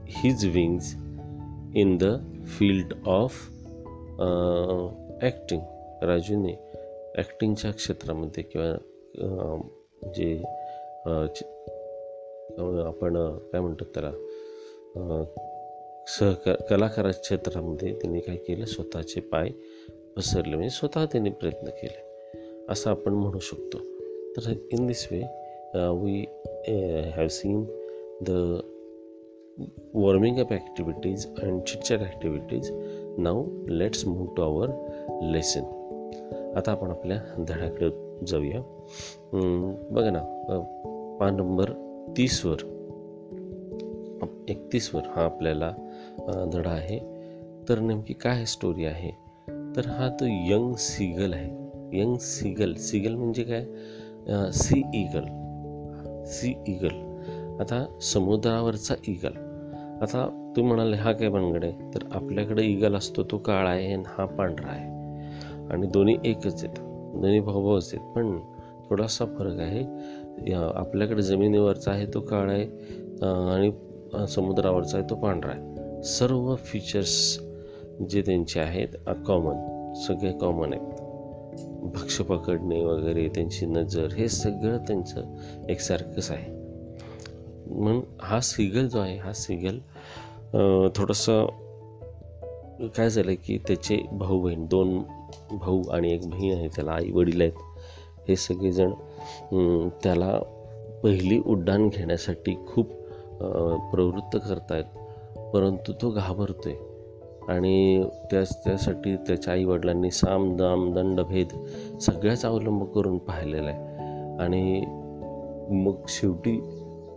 [0.08, 0.96] his wings
[1.76, 2.04] in the
[2.46, 3.34] field of
[5.22, 5.62] acting
[6.04, 6.54] राजूने
[7.18, 8.76] ॲक्टिंगच्या क्षेत्रामध्ये किंवा
[10.16, 10.42] जे
[12.86, 13.16] आपण
[13.52, 14.12] काय म्हणतात त्याला
[16.08, 18.66] सहकार कलाकार क्षेत्रामध्ये त्यांनी काय केलं?
[18.66, 19.50] स्वतःचे पाय
[20.18, 20.56] पसरले.
[20.56, 22.02] म्हणजे स्वतः त्यांनी प्रयत्न केले.
[22.70, 23.78] असं आपण म्हणू शकतो.
[24.38, 25.22] तर in this way
[25.76, 26.26] we
[27.12, 27.64] have seen
[28.22, 28.60] the
[29.94, 32.70] warming up activities and chitchat activities
[33.18, 34.68] now let's move to our
[35.32, 35.64] lesson
[36.58, 37.90] आता आपण आपल्या धड्याकडे
[38.28, 38.62] जाऊया.
[39.92, 40.20] बघा ना
[41.20, 41.70] पान नंबर
[42.18, 42.56] तीसवर.
[44.50, 45.72] एकतीसवर हा आपल्याला
[46.54, 47.00] धडा आहे.
[47.70, 49.12] तर नेमकी काय स्टोरी आहे?
[49.76, 51.72] तर हा तो यंग सीगल आहे.
[52.00, 53.66] यंग सीगल सीगल म्हणजे काय?
[54.52, 55.24] Sea eagle.
[56.26, 57.18] Sea eagle.
[57.60, 59.38] आता समुद्रावरचा ईगल.
[60.02, 61.94] आता तुम्ही म्हणाले हा काय बनगड आहे?
[61.96, 64.90] तर आपल्याकडे ईगल असतो तो काळा आहे आणि हा पांढरा आहे.
[65.74, 68.38] आणि दोन्ही एकच येतं दोन्ही भाऊभाऊच आहेत पण
[68.90, 69.84] थोडासा फरक आहे.
[70.76, 72.66] आपल्याकडे जमिनीवरचा आहे तो काळा आहे
[73.54, 73.72] आणि
[74.28, 76.04] समुद्रावरचा आहे तो पांढरा आहे.
[76.04, 77.40] सर्व फीचर्स
[78.10, 78.98] जे त्यांचे आहेत
[79.28, 81.00] कॉमन सगळे कॉमन आहेत.
[81.94, 86.52] भक्ष पकडणे वगैरे त्यांची नजर हे सगळं त्यांचं एकसारखंच आहे.
[87.70, 89.78] म्हणून हा सिगल जो आहे हा सिगल
[90.96, 91.46] थोडंसं
[92.96, 94.98] काय झालं की त्याचे भाऊ बहीण दोन
[95.52, 98.28] भाऊ आणि एक बहीण आहे त्याला आई वडील आहेत.
[98.28, 98.92] हे सगळेजण
[100.04, 100.38] त्याला
[101.04, 102.92] पहिली उड्डाण घेण्यासाठी खूप
[103.92, 104.98] प्रवृत्त करतायत.
[105.54, 106.78] परंतु तो घाबरतो आहे
[107.50, 111.48] आणि त्याच त्यासाठी त्याच्या आईवडिलांनी साम दाम दंडभेद
[112.02, 113.90] सगळ्याच अवलंब करून पाहिलेला आहे.
[114.44, 114.84] आणि
[115.84, 116.60] मग शेवटी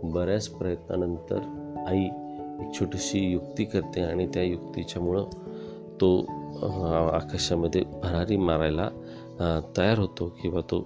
[0.03, 1.39] बऱ्याच प्रयत्नानंतर
[1.87, 5.25] आई एक छोटीशी युक्ती करते आणि त्या युक्तीच्यामुळं
[6.01, 6.09] तो
[6.63, 8.89] आकाशामध्ये भरारी मारायला
[9.77, 10.79] तयार होतो किंवा तो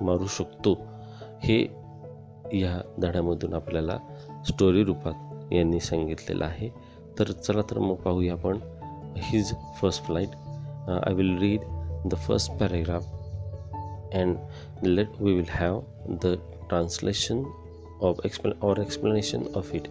[0.00, 0.74] मारू शकतो
[1.42, 1.62] हे
[2.52, 3.98] या धड्यामधून आपल्याला
[4.48, 6.68] स्टोरी रूपात यांनी सांगितलेलं आहे.
[7.18, 8.58] तर चला तर मग पाहूया आपण
[9.16, 10.28] his first flight
[11.06, 11.60] I will read
[12.08, 13.06] the first paragraph
[14.14, 14.36] and
[14.82, 15.80] let we will have
[16.22, 16.34] the
[16.68, 17.42] translation
[18.02, 19.88] of explain or explanation of it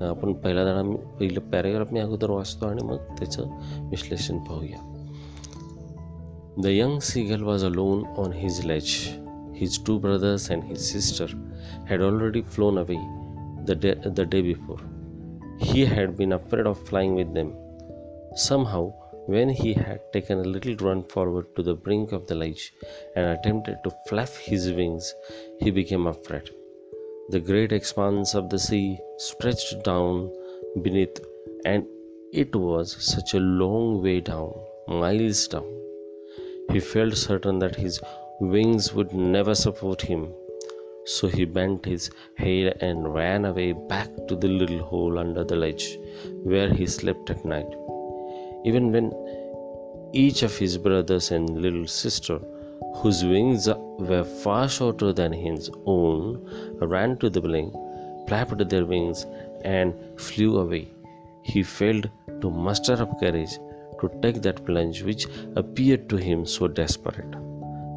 [0.00, 3.48] आपण पहिला धडा मी पहिलं पॅरेग्राफ मी अगोदर वाचतो आणि मग त्याचं
[3.90, 4.88] विश्लेषण पाहूया
[6.56, 9.18] The young seagull was alone on his ledge.
[9.54, 11.28] His two brothers and his sister
[11.86, 13.00] had already flown away
[13.64, 14.80] the day, the day before.
[15.60, 17.54] He had been afraid of flying with them.
[18.34, 18.92] Somehow,
[19.26, 22.74] when he had taken a little run forward to the brink of the ledge
[23.16, 25.14] and attempted to flap his wings,
[25.60, 26.50] he became afraid.
[27.29, 30.31] The great expanse of the sea stretched down
[30.81, 31.19] beneath,
[31.65, 31.85] and
[32.31, 34.53] it was such a long way down,
[34.87, 35.67] miles down.
[36.71, 37.99] He felt certain that his
[38.39, 40.33] wings would never support him.
[41.05, 45.57] So he bent his head and ran away back to the little hole under the
[45.57, 45.99] ledge
[46.43, 47.73] where he slept at night.
[48.63, 49.11] Even when
[50.13, 52.39] each of his brothers and little sister,
[52.95, 53.67] whose wings
[53.99, 56.39] were far shorter than his own,
[56.79, 57.73] ran to the blink,
[58.27, 59.25] flapped their wings,
[59.63, 60.87] and flew away.
[61.43, 62.09] He failed
[62.41, 63.53] to muster up courage
[64.01, 67.35] to take that plunge which appeared to him so desperate.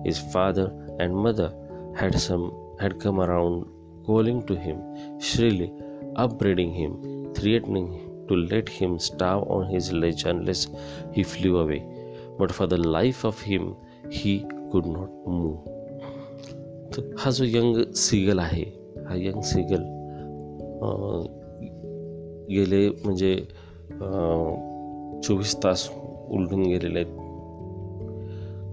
[0.05, 1.53] His father and mother
[1.95, 3.67] had some had come around
[4.07, 4.79] calling to him
[5.21, 5.73] shrilly,
[6.17, 7.89] upbraiding him, threatening
[8.29, 10.69] to let him starve on his ledge unless
[11.13, 11.85] he flew away.
[12.39, 13.75] But for the life of him
[14.09, 15.55] he could not move
[16.97, 18.65] तर हा जो young सिगल आहे
[19.09, 19.83] हा young सिगल
[22.51, 23.37] गेले म्हणजे
[25.23, 25.91] चोवीस तास
[26.29, 27.17] उलटून गेलेले आहेत.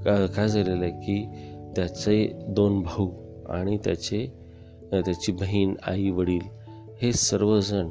[0.06, 1.26] का काय झालेलं आहे की
[1.76, 3.10] त्याचे दोन भाऊ
[3.50, 4.26] आणि त्याचे
[4.92, 6.46] त्याची बहीण आई वडील
[7.02, 7.90] हे सर्वजण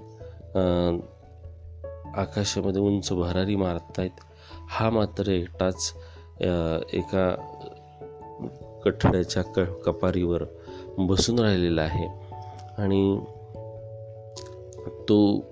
[2.15, 4.25] आकाशामध्ये उंच भरारी मारत आहेत
[4.71, 5.93] हा मात्र एकटाच
[6.93, 7.35] एका
[8.87, 10.43] कठड्याच्या क कपारीवर
[10.99, 12.07] बसून राहिलेला आहे.
[12.78, 13.18] आणि
[15.09, 15.45] तो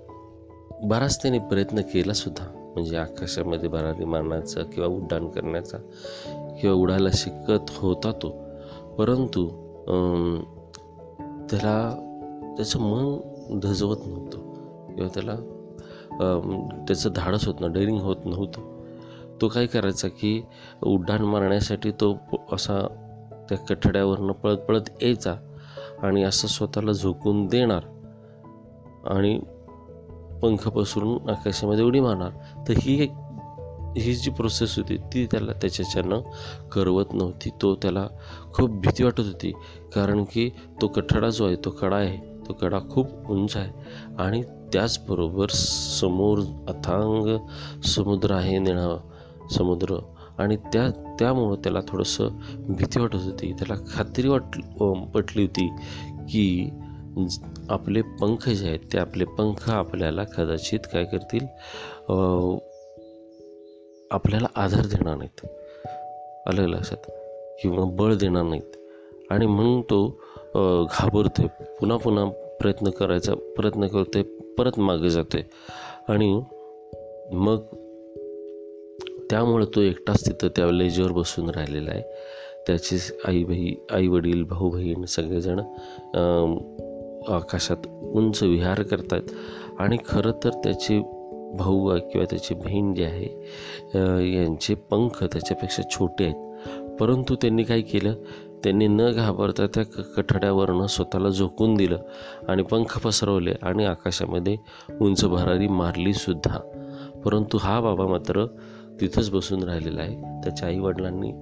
[0.84, 2.46] बराच त्याने प्रयत्न केला सुद्धा.
[2.74, 5.78] म्हणजे आकाशामध्ये भरारी मारण्याचा किंवा उड्डाण करण्याचा
[6.60, 8.28] किंवा उडायला शिकत होता तो.
[8.98, 9.46] परंतु
[11.50, 11.76] त्याला
[12.56, 14.38] त्याचं मन धजवत नव्हतं.
[14.94, 15.36] किंवा त्याला
[16.88, 18.60] त्याचं धाडस होत नव्हतं डेअरिंग होत नव्हतं.
[19.40, 20.42] तो काय करायचा की
[20.82, 22.16] उड्डाण मारण्यासाठी तो
[22.52, 22.86] असा
[23.48, 25.34] त्या कठड्यावरनं पळत पळत यायचा
[26.02, 27.82] आणि असं स्वतःला झोकून देणार
[29.06, 29.38] आणि
[30.42, 32.30] पंख पसरून आकाशामध्ये उडी मारणार.
[32.68, 33.12] तर ही एक
[33.96, 36.20] ही जी प्रोसेस होती ती त्याला त्याच्याच्यानं
[36.72, 37.50] करवत नव्हती.
[37.62, 38.06] तो त्याला
[38.54, 39.52] खूप भीती वाटत होती
[39.94, 40.50] कारण की
[40.82, 42.34] तो कठडा जो आहे तो कडा आहे.
[42.48, 43.72] तो कडा खूप उंच आहे.
[44.18, 45.46] आणि त्याचबरोबर
[46.00, 46.38] समोर
[46.68, 47.38] अथांग
[47.82, 48.98] समुद्र आहे निळा
[49.50, 50.13] समुद्र.
[50.38, 52.28] आणि त्या त्यामुळं त्याला थोडंसं
[52.68, 53.52] भीती वाटत होती.
[53.52, 54.58] त्याला खात्री वाट
[55.14, 55.68] पटली होती
[56.30, 56.68] की
[57.70, 61.44] आपले पंख जे आहेत ते आपले पंख आपल्याला कदाचित काय करतील?
[64.10, 65.46] आपल्याला आधार देणार नाहीत.
[66.48, 67.10] आलं लक्षात?
[67.62, 68.76] किंवा बळ देणार नाहीत.
[69.30, 70.06] आणि म्हणून तो
[70.90, 71.46] घाबरतोय.
[71.80, 72.24] पुन्हा पुन्हा
[72.60, 74.22] प्रयत्न करायचा प्रयत्न करतोय
[74.58, 75.42] परत मागे जातोय.
[76.08, 76.42] आणि
[77.32, 77.62] मग
[79.30, 82.02] त्यामुळं तो एकटाच तिथं त्या लेजवर बसून राहिलेला आहे.
[82.66, 82.96] त्याचे
[83.28, 85.60] आई बही आई वडील भाऊ बहीण सगळेजण
[87.28, 89.30] आकाशात उंच विहार करतात
[89.78, 90.98] आणि खरं तर त्याचे
[91.58, 96.96] भाऊ किंवा त्याची बहीण जी आहे यांचे पंख त्याच्यापेक्षा छोटे आहेत.
[97.00, 98.14] परंतु त्यांनी काय केलं?
[98.64, 101.98] त्यांनी न घाबरता त्या क कठड्यावरनं स्वतःला झोकून दिलं
[102.48, 104.56] आणि पंख पसरवले आणि आकाशामध्ये
[105.00, 106.58] उंच भरारी मारलीसुद्धा
[107.24, 108.44] परंतु हा बाबा मात्र
[109.00, 110.16] तिथंच बसून राहिलेला आहे.
[110.44, 111.32] त्याच्या आईवडिलांनी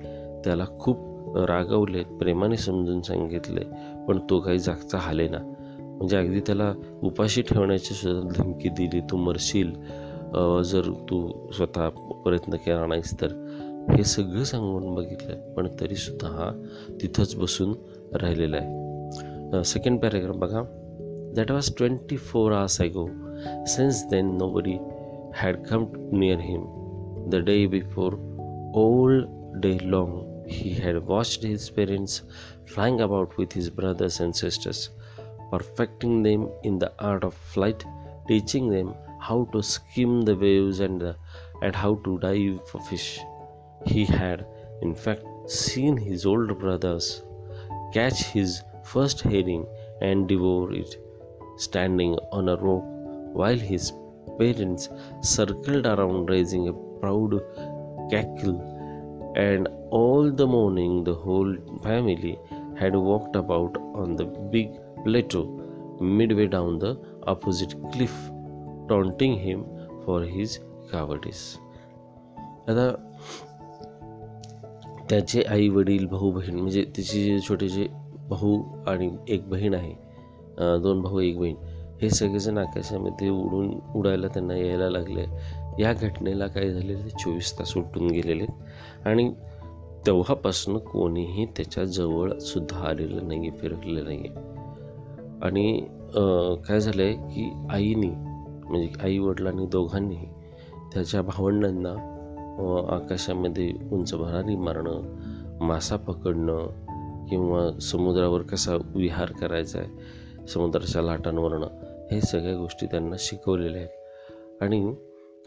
[0.45, 3.65] त्याला खूप रागवले प्रेमाने समजून सांगितले
[4.09, 5.39] पण तो काही जागचा हालेना
[5.79, 6.73] म्हणजे अगदी त्याला
[7.03, 9.73] उपाशी ठेवण्याची सुद्धा धमकी दिली तू मरशील
[10.65, 11.89] जर तू स्वतः
[12.25, 13.33] प्रयत्न केला नाहीस तर.
[13.91, 16.51] हे सगळं सांगून बघितलं पण तरीसुद्धा हा
[17.03, 17.75] तिथंच बसून
[18.15, 19.65] राहिलेला आहे.
[19.65, 20.63] सेकंड पॅरेग्राफ बघा.
[21.37, 23.07] That was twenty four hours go
[23.67, 24.77] since then nobody
[25.35, 26.65] had come near him
[27.29, 28.19] The day before,
[28.75, 29.23] all
[29.61, 32.23] day long, he had watched his parents
[32.67, 34.91] flying about with his brothers and sisters,
[35.51, 37.85] perfecting them in the art of flight
[38.29, 41.15] teaching them how to skim the waves and,
[41.63, 43.21] and how to dive for fish.
[43.87, 44.47] He had,
[44.81, 47.23] in fact, seen his older brothers
[47.93, 49.67] catch his first herring
[50.01, 50.97] and devour it,
[51.57, 52.85] standing on a rock
[53.35, 53.93] while his
[54.39, 54.89] parents
[55.21, 57.41] circled around raising a proud
[58.11, 58.59] cackle.
[59.37, 62.39] And all the morning, the whole family
[62.79, 64.71] had walked about on the big
[65.05, 65.45] plateau
[66.01, 66.97] midway down the
[67.27, 68.15] opposite cliff,
[68.89, 69.65] taunting him
[70.05, 70.59] for his
[70.93, 71.45] cowardice.
[72.69, 72.91] आता
[75.11, 77.87] त्याचे आई वडील भाऊ बहीण म्हणजे तिचे जे छोटेचे
[78.29, 78.57] भाऊ
[78.89, 79.95] आणि एक बहीण आहे
[80.83, 81.57] दोन भाऊ एक बहीण
[82.03, 85.25] हे सगळेजण आकाशामध्ये उडून उडायला त्यांना यायला लागले
[85.79, 88.47] या घटनेला काय झालेलं ते चोवीस तास उठून गेलेले
[89.05, 89.35] आणि
[90.07, 94.53] तेव्हापासून कोणीही त्याच्याजवळ सुद्धा आलेलं नाही आहे फिरकलेलं नाही आहे
[95.43, 95.81] आणि
[96.69, 98.11] काय झालं आहे की आईनी
[98.65, 100.17] म्हणजे आई वडिलांनी दोघांनी
[100.93, 102.09] त्याच्या भावंडांना
[102.95, 105.03] आकाशामध्ये उंच भरारी मारणं
[105.67, 109.89] मासा पकडणं किंवा समुद्रावर कसा विहार करायचा आहे
[110.47, 111.67] समुद्राच्या लाटांवरणं
[112.13, 113.91] हे सगळ्या गोष्टी त्यांना शिकवलेल्या आहेत.
[114.61, 114.95] आणि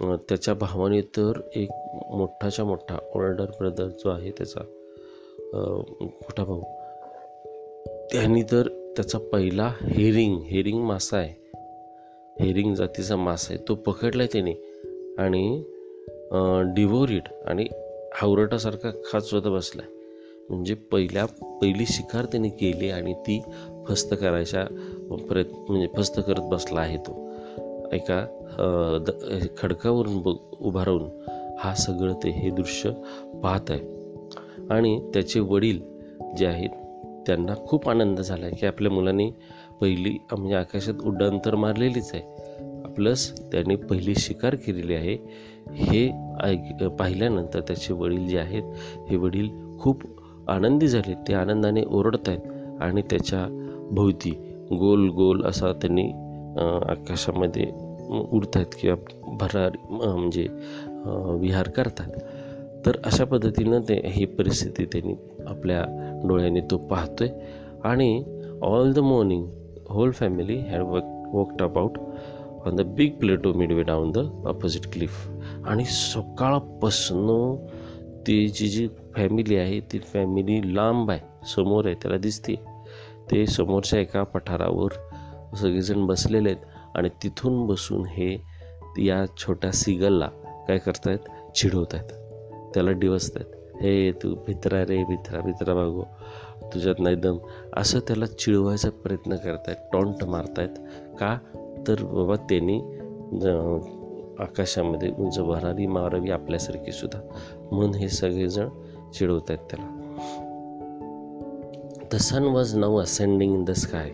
[0.02, 1.70] त्याच्या भावाने तर एक
[2.12, 4.62] मोठाच्या मोठा ओल्डर ब्रदर जो आहे त्याचा
[6.02, 6.62] मोठा भाऊ
[8.12, 11.34] त्यांनी तर त्याचा पहिला हेरिंग हेरिंग मासा आहे.
[12.40, 13.64] हेरिंग जातीचा मासा आहे.
[13.68, 14.52] तो पकडलाय त्याने
[15.18, 15.64] आणि
[16.76, 17.66] डिवोरिड आणि
[18.14, 19.88] हावरटासारखा खात बसला बसलाय.
[20.50, 21.26] म्हणजे पहिल्या
[21.62, 23.42] पहिली शिकार त्याने केली आणि ती
[23.88, 24.66] फस्त करायच्या
[25.30, 27.14] प्रयत्न म्हणजे फस्त करत बसला आहे तो.
[27.94, 29.12] एका द
[29.58, 31.04] खडकावरून ब उभारून
[31.60, 32.90] हा सगळं ते हे दृश्य
[33.44, 33.94] पाहत आहे.
[34.72, 35.80] आणि त्याचे वडील
[36.38, 36.70] जे आहेत
[37.28, 39.30] त्यांना खूप आनंद झाला आहे की आपल्या मुलांनी
[39.82, 45.18] पहिली म्हणजे आकाशात उड्डाण तर मारलेलीच आहे प्लस त्याने पहिली शिकार केलेली आहे.
[45.68, 46.06] हे
[46.44, 48.64] ऐक पाहिल्यानंतर त्याचे वडील जे आहेत
[49.10, 49.50] हे वडील
[49.80, 50.04] खूप
[50.50, 51.14] आनंदी झाले.
[51.28, 53.46] ते आनंदाने ओरडत आहेत आणि त्याच्या
[53.92, 54.30] भोवती
[54.72, 56.08] गोल गोल असा त्यांनी
[56.90, 57.66] आकाशामध्ये
[58.10, 60.48] उडत आहेत किंवा भरार म्हणजे
[61.42, 62.10] विहार करतात.
[62.86, 65.14] तर अशा पद्धतीनं ते ही परिस्थिती त्यांनी
[65.48, 65.84] आपल्या
[66.28, 67.30] डोळ्याने तो पाहतोय.
[67.84, 68.24] आणि
[68.64, 69.46] all the morning
[69.90, 71.98] whole family had work worked about
[72.68, 75.28] on the big plateau midway down the opposite cliff
[75.68, 77.56] आणि सकाळपासून
[78.28, 82.56] ती जी फॅमिली आहे ती फॅमिली लांब आहे समोर आहे त्याला दिसते
[83.32, 84.94] ते समोरच्या एका पठारावर
[85.56, 86.62] सगळेजण बसलेले आहेत.
[86.96, 88.44] आणि तिथून बसून हे
[88.98, 90.28] या छोट्या सिगलला
[90.68, 91.52] काय करतायत?
[91.56, 92.10] चिडवत आहेत
[92.74, 96.04] त्याला डिवसत आहेत हे तू भित्रा रे भित्रा भित्रा बागो
[96.74, 97.38] तुझ्यात नाही दम.
[97.78, 99.78] असं त्याला चिडवायचा प्रयत्न करतायत.
[99.94, 100.70] टॉन्ट मारतायत.
[101.20, 101.38] का?
[101.88, 102.82] तर बाबा त्यांनी
[104.40, 107.20] आकाशामध्ये उंच भरारी मारावी आपल्यासारखी सुद्धा.
[107.72, 108.70] म्हणून हे सगळेजण
[109.14, 109.92] चिडवत आहेत त्याला.
[112.14, 114.12] The sun was now ascending in the sky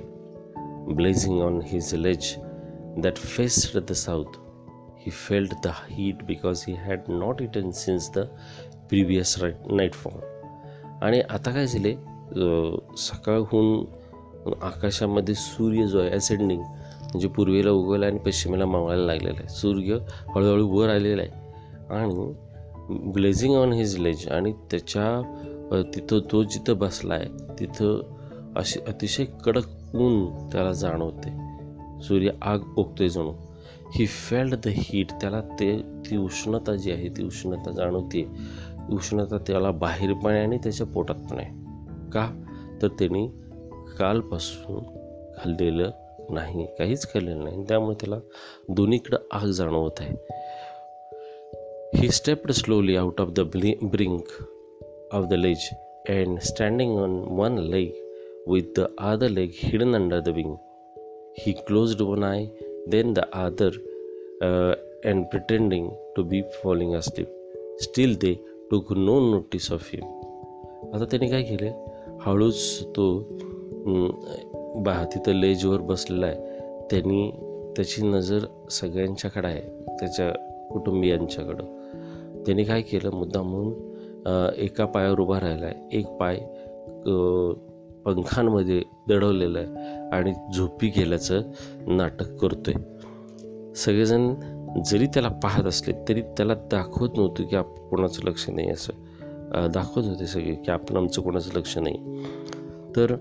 [0.96, 2.36] blazing on his ledge
[2.98, 4.38] that faced the south
[5.00, 8.20] he felt the heat because he had not eaten since the
[8.90, 10.20] previous night form
[11.04, 11.96] आणि आता काय झाले
[12.98, 13.86] सकाळहून
[14.62, 19.50] आकाशामध्ये सूर्य जो आहे असेंडिंग म्हणजे पूर्वेला उगवला आणि पश्चिमेला मावळायला लागलेला आहे.
[19.50, 19.98] सूर्य
[20.36, 21.32] हळूहळू वर आलेला आहे.
[21.96, 28.02] आणि ब्लेझिंग ऑन हिज लेज आणि त्याच्या तिथं तो जिथं बसला आहे तिथं
[28.56, 31.41] अशी अतिशय कडक ऊन त्याला जाणवते.
[32.02, 33.34] सूर्य आग ओकतोय जणू.
[33.96, 38.28] ही फेल्ड द हीट त्याला ते ती उष्णता जी आहे ती उष्णता जाणवते
[38.92, 41.50] उष्णता त्याला बाहेर पण आहे आणि त्याच्या पोटात पण आहे.
[42.10, 42.44] का?
[42.82, 43.28] तर त्यांनी
[44.00, 44.84] कालपासून
[45.38, 45.92] खाल्लेलं
[46.30, 47.64] नाही काहीच खाल्लेलं नाही.
[47.64, 48.16] त्यामुळे त्याला
[48.70, 50.16] दोन्हीकडं आग जाणवत आहे.
[51.96, 54.24] He stepped slowly out of the ब्लि brink
[55.14, 55.70] of the ledge
[56.10, 57.92] and standing on one leg
[58.48, 60.56] with the other leg hidden under the wing
[61.40, 62.46] he closed one eye
[62.92, 63.78] then the other
[65.10, 67.30] and pretending to be falling asleep.
[67.82, 68.34] Still they
[68.72, 70.04] took no notice of हिम
[70.96, 71.70] आता त्याने काय केले
[72.22, 73.06] हळूच तो
[74.86, 76.36] बा तिथं लेजवर बसलेला आहे.
[76.92, 77.30] त्यांनी
[77.76, 79.62] त्याची नजर सगळ्यांच्याकडं आहे
[80.00, 80.30] त्याच्या
[80.72, 81.64] कुटुंबियांच्याकडं.
[82.46, 83.10] त्यांनी काय केलं?
[83.14, 86.38] मुद्दा म्हणून एका पायावर उभा राहिला आहे एक पाय
[88.06, 89.81] पंखांमध्ये दडवलेला आहे.
[90.12, 91.42] आणि झोपी गेल्याचं
[91.88, 92.74] नाटक करतोय.
[93.76, 94.34] सगळेजण
[94.86, 98.94] जरी त्याला पाहत असले तरी त्याला दाखवत नव्हतं की आप कोणाचं लक्ष नाही असं.
[99.74, 102.24] दाखवत होते सगळे की आपण आमचं कोणाचं लक्ष नाही.
[102.96, 103.16] तर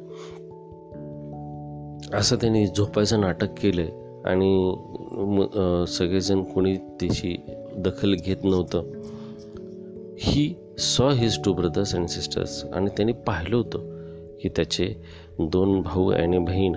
[2.15, 4.75] असं त्यांनी झोपायचं नाटक केलं आणि
[5.13, 7.37] म सगळेजण कोणी त्याची
[7.77, 8.91] दखल घेत नव्हतं.
[10.19, 13.79] He saw his two brothers and sisters आणि त्यांनी पाहिलं होतं
[14.43, 14.95] की त्याचे
[15.49, 16.75] दोन भाऊ आणि बहीण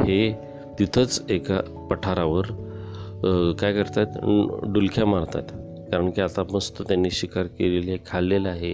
[0.00, 0.32] हे
[0.78, 1.60] तिथंच एका
[1.90, 2.46] पठारावर
[3.60, 4.06] काय करतात?
[4.72, 5.42] डुलक्या मारतात.
[5.90, 8.72] कारण की आता मस्त त्यांनी शिकार केलेली आहे खाल्लेलं आहे.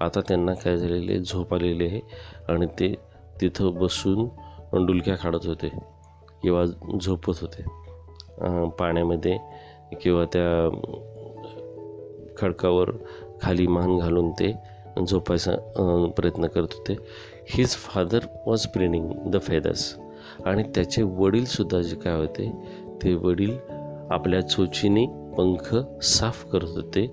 [0.00, 2.00] आता त्यांना काय झालेले आहे, झोप आलेली आहे.
[2.48, 2.94] आणि ते
[3.40, 4.24] तिथं बसून
[4.86, 5.68] डुलक्या काढत होते
[6.42, 6.64] किंवा
[7.00, 7.62] झोपत होते.
[8.78, 9.36] पाण्यामध्ये
[10.02, 10.68] किंवा त्या
[12.38, 12.90] खडकावर
[13.42, 14.52] खाली मान घालून ते
[15.08, 15.52] झोपायचा
[16.16, 16.96] प्रयत्न करत होते.
[17.48, 19.94] His father was preening the feathers
[20.46, 22.50] आणि त्याचे वडीलसुद्धा जे काय होते
[23.02, 23.56] ते वडील
[24.12, 25.04] आपल्या चोचीने
[25.36, 25.74] पंख
[26.04, 27.06] साफ करत होते.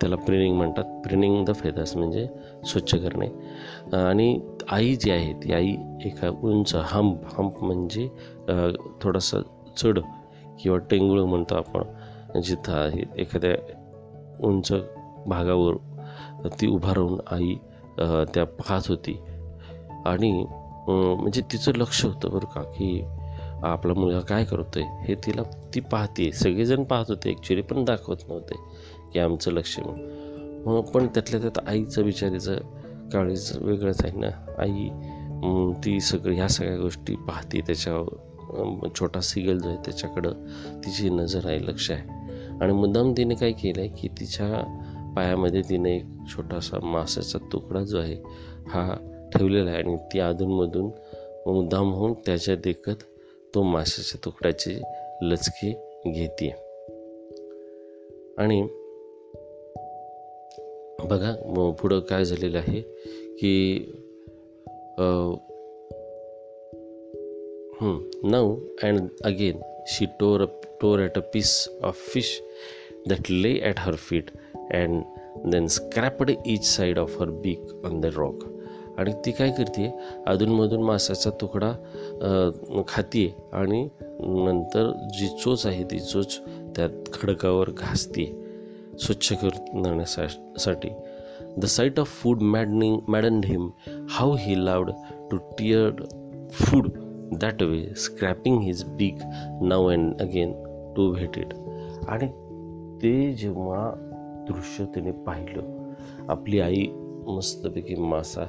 [0.00, 0.84] त्याला प्रिनिंग म्हणतात.
[1.04, 2.26] प्रिनिंग द फेदर्स म्हणजे
[2.66, 3.28] स्वच्छ करणे.
[3.96, 4.40] आणि
[4.70, 5.74] आई जी आहे ती आई
[6.04, 8.08] एका उंच हंप हंप म्हणजे
[9.02, 9.40] थोडासा
[9.76, 9.98] चढ
[10.60, 12.40] किंवा टेंगुळ म्हणतो आपण.
[12.40, 13.54] जिथं आहे एखाद्या
[14.48, 14.72] उंच
[15.26, 17.54] भागावर ती उभा राहून आई
[18.34, 19.18] त्या पाहत होती.
[20.06, 20.32] आणि
[20.88, 23.00] म्हणजे तिचं लक्ष होतं बरं का की
[23.64, 25.42] आपला मुलगा काय करतो आहे हे तिला
[25.74, 28.54] ती पाहते सगळेजण पाहत होते ॲक्च्युली पण दाखवत नव्हते
[29.12, 30.80] की आमचं लक्ष म्हणून.
[30.92, 32.56] पण त्यातल्या त्यात आईचं बिचारीचं
[33.12, 34.30] काळीच वेगळंच आहे ना.
[34.58, 34.88] आई
[35.84, 40.32] ती सगळं ह्या सगळ्या गोष्टी पाहते त्याच्या छोटा सिगल जो आहे त्याच्याकडं
[40.84, 42.18] तिची नजर आहे लक्ष आहे.
[42.62, 44.46] आणि मुद्दाम तिने काय केलं आहे की तिच्या
[45.16, 48.16] पायामध्ये तिने एक छोटासा मासाचा तुकडा जो आहे
[48.68, 48.94] हा
[49.34, 49.78] ठेवलेला आहे.
[49.78, 50.90] आणि ती अधूनमधून
[51.46, 53.02] मुद्दाम होऊन त्याच्या देखत
[53.54, 54.78] तो माशाच्या तुकड्याची
[55.22, 55.72] लचके
[56.12, 56.48] घेते
[58.38, 58.62] आणि
[61.10, 61.32] बघा
[61.82, 62.80] पुढं काय झालेलं आहे
[63.40, 63.92] की
[68.24, 70.44] now and again she tore
[70.80, 72.42] tore at a piece of fish
[73.08, 74.30] that lay at her feet
[74.70, 75.02] and
[75.46, 78.34] then scraped each side of her beak on the rock
[78.98, 79.94] आणि ती काय करते?
[80.26, 81.72] अधूनमधून मासाचा तुकडा
[82.88, 83.88] खाते आणि
[84.20, 86.40] नंतर जी चोच आहे ती चोच
[86.76, 88.44] त्यात खडकावर घासते
[88.98, 90.88] स्वच्छ करण्यासाठी
[91.56, 93.70] the sight of food maddening madden him
[94.10, 94.90] how he loved
[95.30, 95.90] to tear
[96.50, 96.88] food
[97.40, 99.14] that way scraping his beak
[99.62, 100.52] now and again
[100.96, 101.54] to भेट इट
[102.08, 102.26] आणि
[103.02, 104.09] ते जेव्हा
[104.52, 105.92] दृश्य त्याने पाहिलं.
[106.28, 106.86] आपली आई
[107.26, 108.44] मस्तपैकी मासा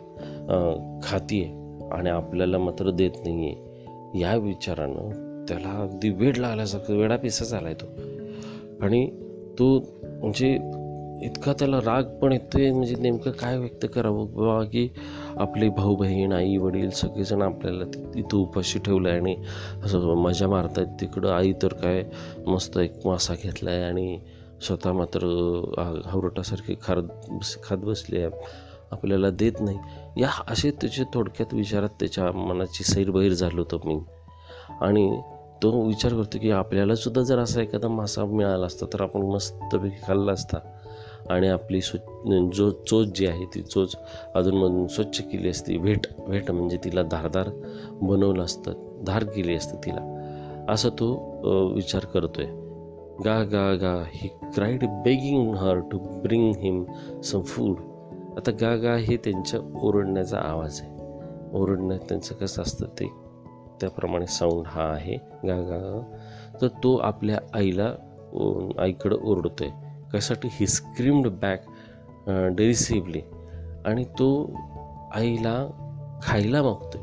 [1.03, 7.45] खाती आहे आणि आपल्याला मात्र देत नाही आहे या विचारानं त्याला अगदी वेड लागल्यासारखं वेडापिसा
[7.45, 7.85] झालाय तो.
[8.81, 9.07] आणि
[9.59, 10.53] तो म्हणजे
[11.23, 14.25] इतका त्याला राग पण येतोय म्हणजे नेमकं काय व्यक्त करावं?
[14.25, 14.87] बाबा की
[15.37, 17.85] आपले भाऊ बहीण आई वडील सगळेजण आपल्याला
[18.15, 19.35] तिथं उपाशी ठेवलं आहे आणि
[19.83, 20.87] असं मजा मारतायत.
[21.01, 22.03] तिकडं आई तर काय
[22.47, 24.19] मस्त एक मासा घेतला आहे आणि
[24.61, 25.19] स्वतः मात्र
[25.77, 26.29] हा-
[26.81, 27.77] खाद खात बस खात
[28.11, 28.29] आहे.
[28.91, 29.77] आपल्याला देत नाही.
[30.17, 33.99] या असे त्याचे थोडक्यात विचारात त्याच्या मनाची सैरबैर झालो होतो मी.
[34.81, 35.21] आणि
[35.63, 40.31] तो विचार करतो की आपल्यालासुद्धा जर असा एखादा मासा मिळाला असता तर आपण मस्तपैकी खाल्ला
[40.31, 40.57] असता.
[41.29, 43.95] आणि आपली स्वच्छ जो चोच जी आहे ती चोच
[44.35, 45.77] अजूनमधून स्वच्छ केली असती.
[45.77, 47.49] भेट भेट म्हणजे तिला धारदार
[47.91, 50.17] बनवलं असतं धार केली असते तिला.
[50.69, 51.13] असं तो
[51.75, 52.60] विचार करतो आहे
[53.25, 56.83] गा गा he cried begging her to bring him
[57.29, 57.77] some food
[58.37, 60.89] आता गा गा हे त्यांच्या ओरडण्याचा आवाज आहे.
[61.53, 63.05] ओरडण्यात त्यांचं कसं असतं ते
[63.81, 65.15] त्याप्रमाणे साऊंड हा आहे.
[65.47, 66.01] गा गा गा.
[66.61, 69.69] तर तो आपल्या आईला आईकडं आईकडं ओरडतोय.
[70.13, 70.47] कशासाठी?
[70.51, 71.65] ही स्क्रीम्ड बॅक
[72.29, 73.21] डेरिसिव्हली
[73.85, 74.51] आणि तो
[75.15, 75.55] आईला
[76.23, 77.00] खायला मागतोय.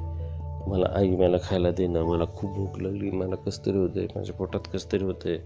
[0.68, 4.92] मला आई मला खायला देणं मला खूप भूक लागली मला कसं तरी माझ्या पोटात कसं
[4.92, 5.36] तरी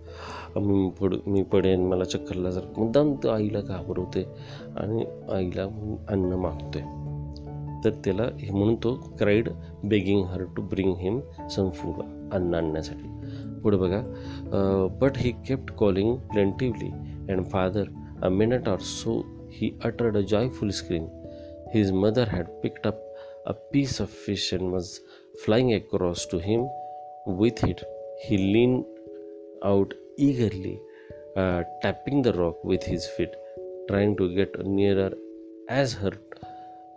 [0.56, 4.24] मी पड मी पडेन मला चक्करला जर मुद्दाम तो आईला घाबरवते
[4.76, 5.62] आणि आईला
[6.08, 6.82] अन्न मागतोय.
[7.84, 9.48] तर त्याला हे म्हणून तो cried
[9.84, 11.20] begging her to bring him
[11.50, 12.02] some food
[12.32, 13.08] अन्न आणण्यासाठी.
[13.62, 14.00] पुढे बघा
[15.00, 16.90] but he kept calling plaintively
[17.32, 17.84] and father
[18.22, 19.20] a minute or so
[19.52, 21.06] he uttered a joyful scream
[21.74, 23.00] his mother had picked up
[23.46, 24.88] a piece of fish and was
[25.44, 26.68] flying across to him
[27.26, 27.82] with it.
[28.22, 28.84] He leaned
[29.64, 30.80] out eagerly,
[31.36, 33.30] uh, tapping the rock with his feet,
[33.88, 35.12] trying to get nearer
[35.68, 36.12] as her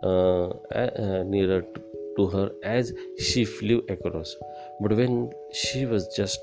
[0.02, 1.82] uh, uh, nearer to,
[2.16, 4.34] to her as she flew across.
[4.80, 6.40] But when she was just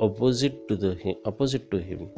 [0.00, 2.08] opposite to the opposite to him,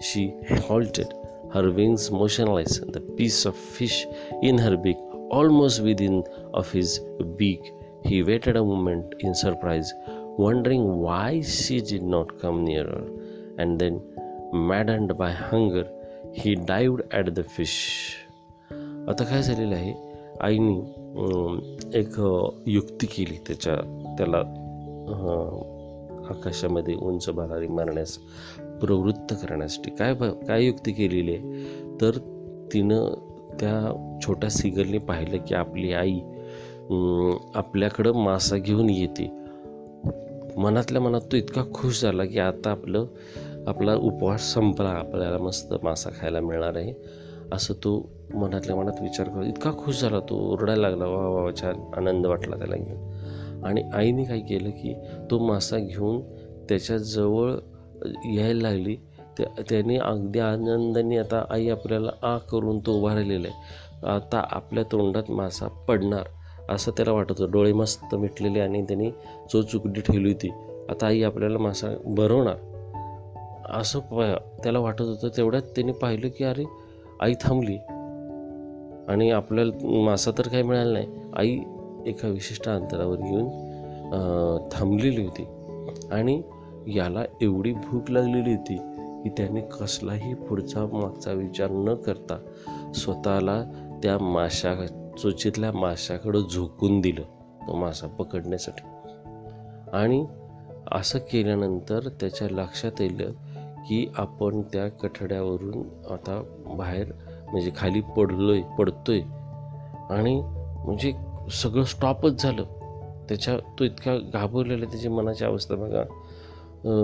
[0.00, 1.12] she halted,
[1.52, 4.06] her wings motionless, the piece of fish
[4.42, 4.96] in her beak
[5.30, 6.24] almost within
[6.54, 7.00] of his
[7.36, 7.60] beak.
[8.04, 9.92] He waited a moment in surprise,
[10.38, 13.02] wondering why she did not come nearer.
[13.58, 14.00] And then,
[14.52, 15.86] maddened by hunger,
[16.32, 17.76] he dived at the fish.
[19.08, 19.92] आता काय झालेलं आहे
[20.40, 20.74] आईने
[21.20, 21.58] अं,
[21.94, 23.74] एक अं, युक्ती केली त्याच्या
[24.18, 25.60] त्याला अं,
[26.30, 28.16] आकाशामध्ये उंच भरारी मारण्यास
[28.80, 32.18] प्रवृत्त करण्यासाठी काय ब काय युक्ती केलेली आहे तर
[32.72, 33.14] तिनं
[33.60, 33.74] त्या
[34.26, 36.39] छोट्या सिगलने पाहिलं की आपली आई अं,
[37.54, 39.32] आपल्याकडं मासा घेऊन येते.
[40.56, 43.06] मनातल्या मनात तो इतका खुश झाला की आता आपलं
[43.66, 44.88] आपला उपवास संपला.
[44.88, 46.94] आपल्याला मस्त मासा खायला मिळणार आहे.
[47.52, 50.20] असं तो मनातल्या मनात विचार करतो इतका खुश झाला.
[50.20, 53.10] तो ओरडायला लागला वा वा वा, छान आनंद वाटला त्याला घेऊन.
[53.64, 54.94] आणि आईने काय केलं की
[55.30, 56.20] तो मासा घेऊन
[56.68, 57.52] त्याच्याजवळ
[58.24, 58.96] यायला लागली.
[59.38, 63.56] त्या त्याने अगदी आनंदाने आता आई आपल्याला आ करून तो उभा राहिलेला आहे.
[64.06, 66.22] आता आपल्या तोंडात मासा पडणार.
[66.70, 67.50] असं त्याला वाटत होतं.
[67.50, 69.10] डोळे मस्त मिटलेले आणि त्यांनी
[69.52, 70.50] चोचुकडी ठेवली होती.
[70.88, 72.56] आता आई आपल्याला मासा भरवणार
[73.70, 74.20] असं प
[74.62, 75.28] त्याला वाटत होतं.
[75.36, 76.64] तेवढ्यात त्यांनी पाहिलं की अरे
[77.20, 77.76] आई थांबली.
[79.08, 81.06] आणि आपल्याला मासा तर काही मिळाला नाही.
[81.36, 81.58] आई
[82.06, 83.48] एका विशिष्ट अंतरावर येऊन
[84.72, 85.46] थांबलेली होती.
[86.12, 86.42] आणि
[86.86, 88.76] याला एवढी भूक लागलेली होती
[89.22, 92.38] की त्याने कसलाही पुढचा मागचा विचार न करता
[92.94, 93.62] स्वतःला
[94.02, 94.72] त्या माशा
[95.22, 97.22] चोचीतल्या माशाकडं झोकून दिलं
[97.68, 98.82] तो मासा पकडण्यासाठी.
[99.92, 100.26] आणि
[100.92, 103.32] असं केल्यानंतर त्याच्या लक्षात येलं
[103.88, 107.12] की आपण त्या कठड्यावरून आता बाहेर
[107.50, 109.20] म्हणजे खाली पडलोय पडतोय.
[110.10, 110.40] आणि
[110.84, 111.12] म्हणजे
[111.50, 112.64] सगळं स्टॉपच झालं.
[113.28, 116.04] त्याच्या तो इतका घाबरलेला आहे, त्याची मनाची अवस्था बघा.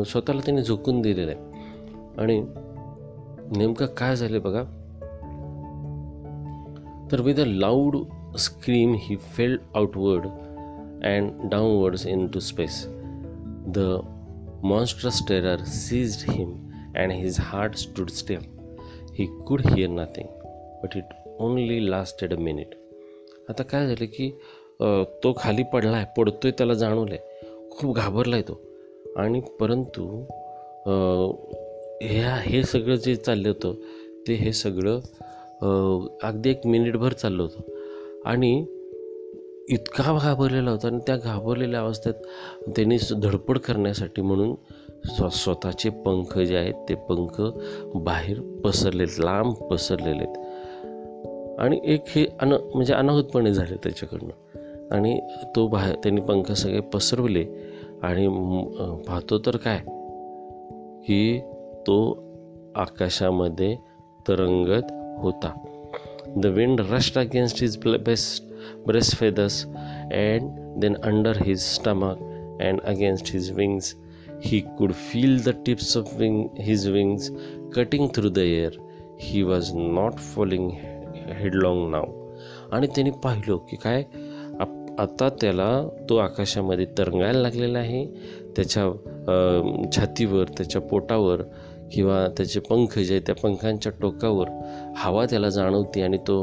[0.03, 1.41] स्वतःला त्याने झोकून दिलेलं आहे.
[2.19, 2.41] आणि
[3.57, 4.63] नेमकं काय झालं बघा
[7.13, 7.97] तर with a loud
[8.37, 10.27] scream he felled outward
[11.07, 12.85] and downwards into space
[13.69, 13.89] the
[14.63, 18.43] monstrous terror seized him and his heart stood still.
[19.13, 20.29] He could hear nothing,
[20.83, 21.05] but it
[21.39, 22.75] only lasted a minute.
[23.51, 24.31] आता काय झालं की
[25.23, 28.61] तो खाली पडला आहे पडतोय त्याला जाणवलं आहे खूप घाबरला आहे तो
[29.17, 30.07] आणि परंतु
[32.03, 33.75] ह्या हे सगळं जे चाललं होतं
[34.29, 35.01] ते हे सगळं
[36.23, 37.73] अगदी एक मिनिटभर चाललो होतो.
[38.25, 38.67] आणि
[39.69, 42.15] इतका घाबरलेला होता आणि त्या घाबरलेल्या अवस्थेत
[42.77, 44.55] त्यांनी धडपड करण्यासाठी म्हणून
[45.05, 47.43] स्व स्वतःचे पंख जे आहेत ते पंख
[47.95, 51.61] बाहेर पसरलेत लांब पसरलेले आहेत.
[51.61, 54.31] आणि एक हे अन म्हणजे अनाहूतपणे झाले त्याच्याकडनं.
[54.91, 55.21] आणि
[55.57, 57.47] तो बाहेर त्यांनी पंख सगळे पसरवले
[58.03, 58.29] आणि
[59.09, 59.79] पाहतो तर काय?
[61.07, 61.41] की
[61.87, 62.25] तो
[62.75, 63.77] आकाशामध्ये
[64.29, 64.93] तरंगत
[65.23, 65.55] होता.
[66.39, 68.43] The wind rushed against his best
[68.87, 70.51] breast feathers and
[70.81, 72.19] then under his stomach
[72.63, 73.95] and against his wings
[74.45, 77.31] he could feel the tips of wing his wings
[77.75, 78.79] cutting through the air
[79.21, 80.71] he was not falling
[81.37, 82.05] headlong now
[82.73, 84.03] आणि त्याने पाहिलं की काय
[84.99, 85.67] आता त्याला
[86.09, 88.05] तो आकाशामध्ये तरंगायला लागलेला आहे.
[88.57, 88.85] त्याच्या
[89.93, 91.43] छातीवर त्याच्या पोटावर
[91.93, 94.49] किंवा त्याचे पंख जे त्या पंखांच्या टोकावर
[94.97, 96.37] हवा त्याला जाणवते आणि तो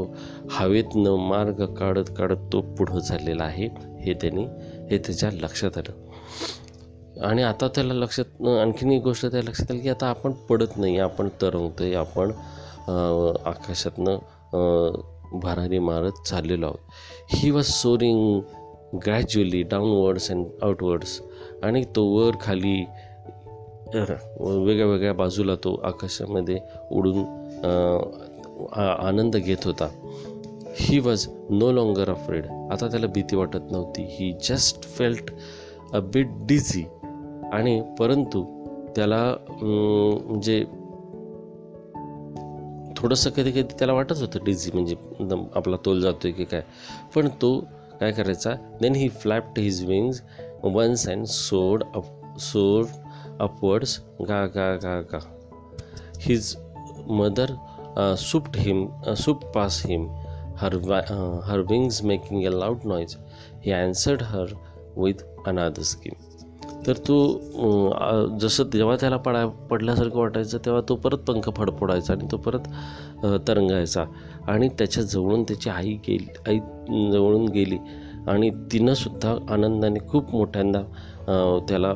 [0.50, 3.68] हवेतनं मार्ग काढत काढत तो पुढं चाललेला आहे
[4.00, 4.44] हे त्यांनी
[4.90, 6.02] हे त्याच्या लक्षात आलं.
[7.20, 10.98] आणि आता त्याला लक्षात आणखीन एक गोष्ट त्या लक्षात आली की आता आपण पडत नाही
[10.98, 12.30] आपण तरंगतोय आपण
[13.46, 14.18] आकाशातनं
[15.42, 16.78] भरारी मारत चाललेलो आहोत.
[17.30, 18.40] He was soaring
[19.04, 21.20] gradually downwards and outwards
[21.62, 22.84] आणि तो वर खाली
[23.94, 26.58] वेगळ्या वेगळ्या बाजूला तो आकाशामध्ये
[26.92, 27.18] उडून
[28.72, 29.88] आ- आनंद घेत होता.
[30.76, 34.06] He was no longer afraid आता त्याला भीती वाटत नव्हती.
[34.10, 35.32] He just felt
[35.92, 36.84] a bit dizzy
[37.52, 38.44] आणि परंतु
[38.96, 39.36] त्याला
[40.26, 40.64] म्हणजे
[42.96, 46.62] थोडंसं कधी कधी त्याला वाटत होतं डिझी म्हणजे एकदम आपला तोल जातोय की काय.
[47.14, 47.58] पण तो
[48.00, 48.50] काय करायचा?
[48.80, 50.22] Then he flapped his wings
[50.62, 52.86] once and soared up soared
[53.40, 55.18] upwards गा गा गा गा
[56.20, 56.56] his
[57.06, 57.46] mother
[58.18, 60.08] swooped him swoop past him
[60.56, 60.74] her
[61.44, 63.16] her wings making a loud noise
[63.66, 64.46] He answered her
[64.98, 66.12] with another scream
[66.86, 72.12] तर तो uh, uh, जसं जेव्हा त्याला पडा पडल्यासारखं वाटायचं तेव्हा तो परत पंख फडफोडायचा
[72.12, 72.58] आणि तो परत
[73.24, 74.04] uh, तरंगायचा.
[74.48, 76.58] आणि त्याच्या जवळून त्याची आई गेली आई
[77.12, 77.78] जवळून गेली.
[78.28, 80.80] आणि तिनंसुद्धा आनंदाने खूप मोठ्यांदा
[81.68, 81.92] त्याला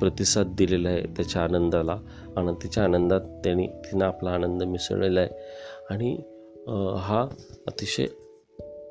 [0.00, 1.96] प्रतिसाद दिलेला आहे त्याच्या आनंदाला
[2.36, 5.30] आणि तिच्या आनंदात त्यांनी तिनं आपला आनंद मिसळलेला आहे.
[5.90, 6.16] आणि
[6.98, 7.26] हा
[7.66, 8.06] अतिशय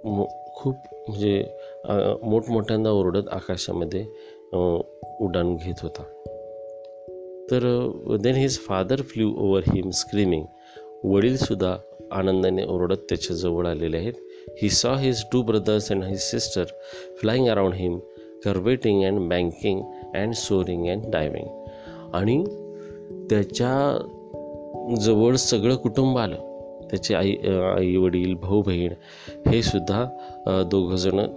[0.05, 0.75] मो खूप
[1.07, 1.43] म्हणजे
[2.23, 4.05] मोठमोठ्यांदा ओरडत आकाशामध्ये
[5.21, 6.03] उड्डाण घेत होता.
[7.51, 7.63] तर
[8.21, 10.45] then his father flew over him screaming
[11.03, 11.75] वडीलसुद्धा
[12.11, 14.13] आनंदाने ओरडत त्याच्याजवळ आलेले आहेत.
[14.61, 16.65] He saw his two brothers and his sister
[17.19, 17.99] flying around him
[18.45, 19.81] curveting and banking
[20.15, 21.47] and soaring and diving.
[22.13, 22.43] आणि
[23.29, 26.35] त्याच्याजवळ सगळं कुटुंब आलं.
[26.89, 27.35] त्याचे आई
[27.77, 28.93] आई वडील भाऊ बहीण
[29.47, 30.05] हे सुद्धा
[30.71, 31.27] दोघंजणं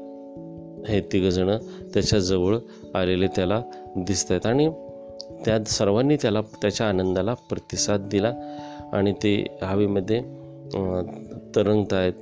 [0.89, 1.59] हे तिघंजणं
[1.95, 2.59] त्याच्याजवळ
[2.95, 3.63] आलेले त्याला
[3.97, 4.71] दिसत आहेत आणि
[5.45, 8.33] त्या सर्वांनी त्याला त्याच्या आनंदाला प्रतिसाद दिला.
[8.93, 10.21] आणि ते हवेमध्ये
[11.55, 12.13] तरंगत आहेत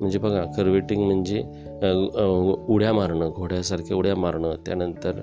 [0.00, 1.42] म्हणजे बघा कर्वेटिंग म्हणजे
[1.82, 5.20] उड्या मारणं घोड्यासारख्या उड्या मारणं त्यानंतर जे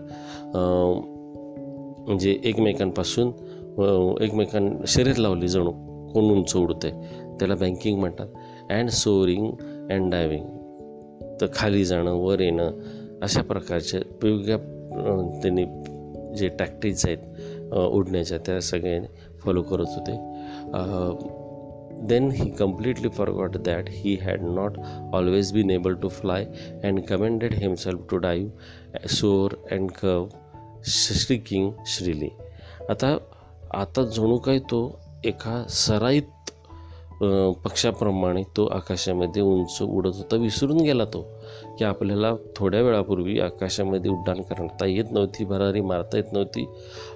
[2.07, 3.27] म्हणजे एकमेकांपासून
[4.23, 5.71] एकमेकां शरीर लावली जणू
[6.13, 6.89] कोण उंच उडते
[7.39, 8.27] त्याला बँकिंग म्हणतात.
[8.69, 9.45] अँड सोरिंग
[9.91, 10.45] अँड डायविंग
[11.41, 12.71] तर खाली जाणं वर येणं
[13.21, 14.57] अशा प्रकारच्या वेगवेगळ्या
[15.41, 15.65] त्यांनी
[16.37, 18.99] जे टॅक्टिक्स आहेत उडण्याच्या त्या सगळे
[19.39, 20.11] फॉलो करत होते.
[22.01, 24.79] Then he completely forgot that he had not
[25.13, 26.45] always been able to fly
[26.83, 30.27] and commanded himself to dive soar and curve
[30.85, 32.29] shrieking श्रीली
[32.89, 33.17] आता
[33.73, 36.23] आता जणू काय तो एका सराईत
[37.63, 41.21] पक्षाप्रमाणे तो आकाशामध्ये उंच उडत होता विसरून गेला तो
[41.79, 46.65] की आपल्याला थोड्या वेळापूर्वी आकाशामध्ये उड्डाण करता येत नव्हती भरारी मारता येत नव्हती.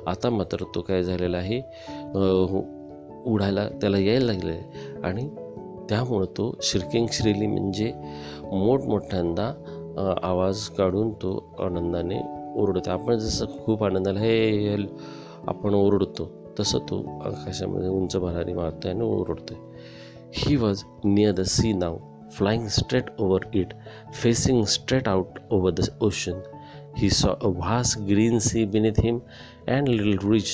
[0.08, 1.58] आता मात्र तो काय झालेला आहे
[2.14, 2.46] हो,
[3.26, 4.58] उडायला त्याला यायला लागले.
[5.04, 5.28] आणि
[5.90, 7.92] त्यामुळं तो शिरकिंग श्रीली म्हणजे
[8.44, 9.54] मोठमोठ्यांदा
[10.24, 12.20] आवाज काढून तो आनंदाने
[12.56, 12.92] ओरडतो.
[12.92, 14.76] आपण जसं खूप आनंदाला हे
[15.48, 19.54] आपण ओरडतो तसं तो आकाशामध्ये उंच भरारी मारतो आणि ओरडतो
[20.34, 21.98] he was near the sea now
[22.32, 23.74] flying straight over it
[24.14, 26.40] facing straight out over the ocean
[26.98, 29.20] he saw a vast green sea beneath him
[29.68, 30.48] and little ridge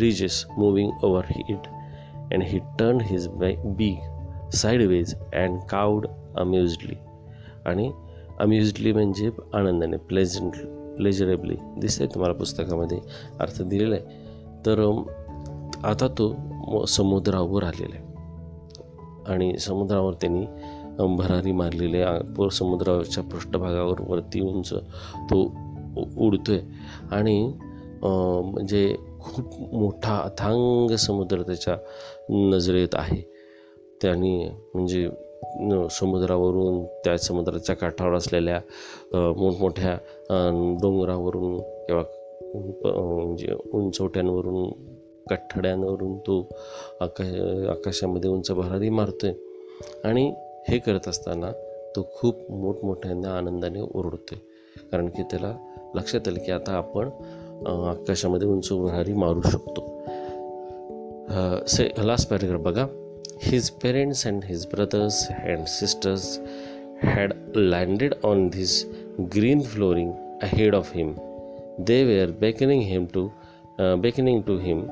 [0.00, 1.68] ridges moving over it
[2.34, 3.96] and he turned his ba- beak
[4.64, 6.08] sideways and cowed
[6.42, 6.94] amusedly.
[7.66, 7.92] आणि
[8.40, 10.52] amusingly म्हणजे आनंदाने pleasant
[10.96, 12.98] प्लेजरेबली दिसतंय तुम्हाला पुस्तकामध्ये
[13.40, 14.04] अर्थ दिलेला आहे.
[14.66, 15.02] तर
[15.84, 16.34] आता तो
[16.68, 18.14] म- समुद्रावर आलेला आहे.
[19.32, 20.46] आणि समुद्रावर त्यांनी
[21.16, 22.50] भरारी मारलेली आहे.
[22.50, 24.74] समुद्राच्या पृष्ठभागावर वरती उंच
[25.30, 26.60] तो उडतो उडतोय.
[27.12, 27.52] आणि
[28.02, 31.76] म्हणजे खूप मोठा अथांग समुद्र त्याच्या
[32.30, 33.20] नजरेत आहे.
[34.02, 35.08] त्याने म्हणजे
[35.90, 38.60] समुद्रावरून त्या समुद्राच्या काठावर असलेल्या
[39.36, 39.94] मोठमोठ्या
[40.82, 42.02] डोंगरावरून किंवा
[42.54, 44.70] म्हणजे उंचवट्यांवरून
[45.30, 46.40] कठड्यांवरून तो
[47.00, 47.34] आकाश
[47.70, 49.32] आकाशामध्ये उंच भरारी मारतोय.
[50.04, 50.32] आणि
[50.68, 51.50] हे करत असताना
[51.96, 54.38] तो खूप मोठमोठ्यांना आनंदाने ओरडतोय.
[54.92, 55.54] कारण की त्याला
[55.94, 57.10] लक्षात आलं की आता आपण
[57.66, 59.90] आकाशामध्ये उंच भरारी मारू शकतो
[61.68, 62.86] से लास्ट पॅरेग्राफ बघा
[63.42, 66.38] his parents and his brothers and sisters
[67.04, 68.86] had landed on this
[69.28, 71.18] green flooring ahead of him.
[71.78, 73.32] They were beckoning him to,
[73.78, 74.88] uh, beckoning to him,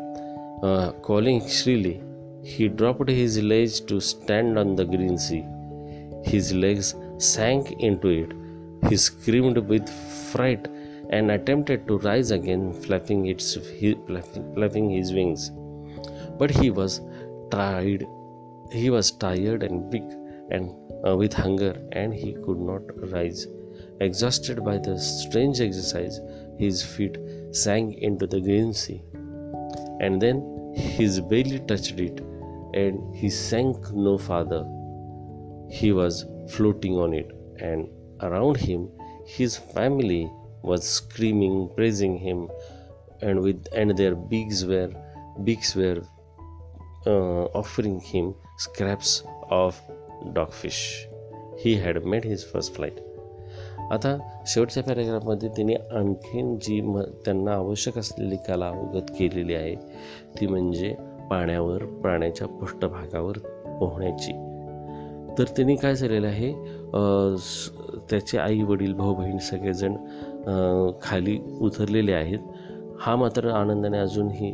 [0.63, 2.01] uh, calling shrilly.
[2.43, 5.45] He dropped his ledge to stand on the green sea.
[6.25, 8.33] His legs sank into it.
[8.89, 9.89] He screamed with
[10.31, 10.67] fright
[11.13, 13.57] and attempted to rise again, flapping its
[14.07, 15.51] flapping, flapping his wings.
[16.39, 17.01] But he was
[17.51, 18.07] tired.
[18.73, 20.11] He was tired and weak
[20.51, 20.75] and
[21.07, 22.83] uh, with hunger, and he could not
[23.13, 23.47] rise.
[24.01, 26.21] Exhausted by the strange exercise,
[26.59, 27.19] his feet
[27.51, 29.03] sank into the green sea,
[30.01, 30.41] and then
[30.75, 32.21] his belly touched it,
[32.75, 34.65] and he sank no farther.
[35.71, 37.89] He was floating on it, and
[38.21, 38.89] around him,
[39.27, 40.31] his family
[40.63, 42.49] was screaming, praising him,
[43.21, 44.91] and with and their beaks were
[45.45, 46.03] beaks were
[47.07, 49.81] uh, offering him scraps of
[50.35, 50.83] dogfish.
[51.59, 53.01] He had made his first flight.
[53.93, 59.75] आता शेवटच्या पॅरेग्राफमध्ये तिने आणखीन जी म त्यांना आवश्यक असलेली कला अवगत केलेली आहे
[60.41, 60.95] ती म्हणजे
[61.31, 63.39] पाण्यावर प्राण्याच्या पृष्ठभागावर
[63.81, 64.33] पोहण्याची
[65.39, 66.53] तर त्यांनी काय झालेलं आहे
[68.11, 69.95] त्याचे आई वडील भाऊ बहीण सगळेजण
[71.03, 72.39] खाली उतरलेले आहेत.
[73.01, 74.53] हा मात्र आनंदाने अजूनही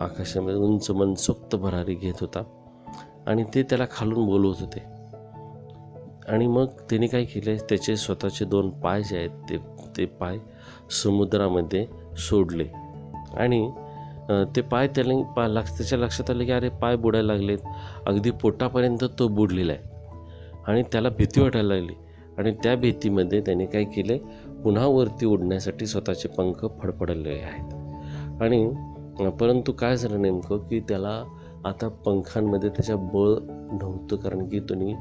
[0.00, 2.42] आकाशामध्ये उंच मनसोक्त भरारी घेत होता
[3.26, 4.82] आणि ते त्याला खालून बोलवत होते.
[6.28, 9.56] आणि मग त्याने काय केले त्याचे स्वतःचे दोन पाय जे आहेत ते
[9.96, 10.38] ते पाय
[11.02, 11.86] समुद्रामध्ये
[12.18, 12.64] सोडले.
[13.36, 13.68] आणि
[14.56, 17.58] ते पाय त्याला पा लक्ष त्याच्या लक्षात आलं की अरे पाय बुडायला लागलेत.
[18.06, 19.92] अगदी पोटापर्यंत तो बुडलेला आहे.
[20.66, 21.94] आणि त्याला भीती वाटायला लागली.
[22.38, 24.18] आणि त्या भीतीमध्ये त्याने काय केले
[24.64, 27.74] पुन्हा वरती उडण्यासाठी स्वतःचे पंख फडफडले आहेत.
[28.42, 28.74] आणि
[29.40, 31.24] परंतु काय झालं नेमकं की त्याला
[31.64, 33.28] आता पंखांमध्ये त्याच्या बळ
[33.82, 34.92] नव्हतं कारण की त्यांनी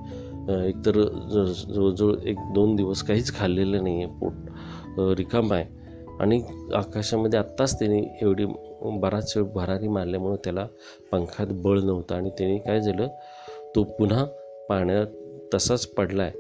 [0.70, 4.34] एकतर ज- जवळजवळ एक दोन दिवस काहीच खाल्लेलं नाही आहे पोट
[4.98, 5.66] रिकाम आहे.
[6.20, 6.44] आणि
[6.76, 8.46] आकाशामध्ये आत्ताच त्याने एवढी
[8.82, 10.68] बराच वेळ भरारी मारल्यामुळं त्याला
[11.12, 12.16] पंखात बळ नव्हतं.
[12.16, 13.08] आणि त्याने काय झालं
[13.76, 14.26] तो पुन्हा
[14.70, 15.08] पाण्यात
[15.54, 16.32] तसाच पडला आहे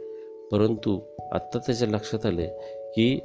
[0.52, 1.00] परंतु
[1.32, 2.50] आत्ता त्याच्या लक्षात आले
[2.96, 3.20] की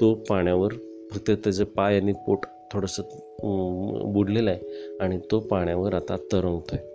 [0.00, 0.72] तो पाण्यावर
[1.12, 6.86] फक्त त्याचं पाय आणि पोट थोडंसं बुडलेलं आहे आणि तो पाण्यावर आता तरंगतो आहे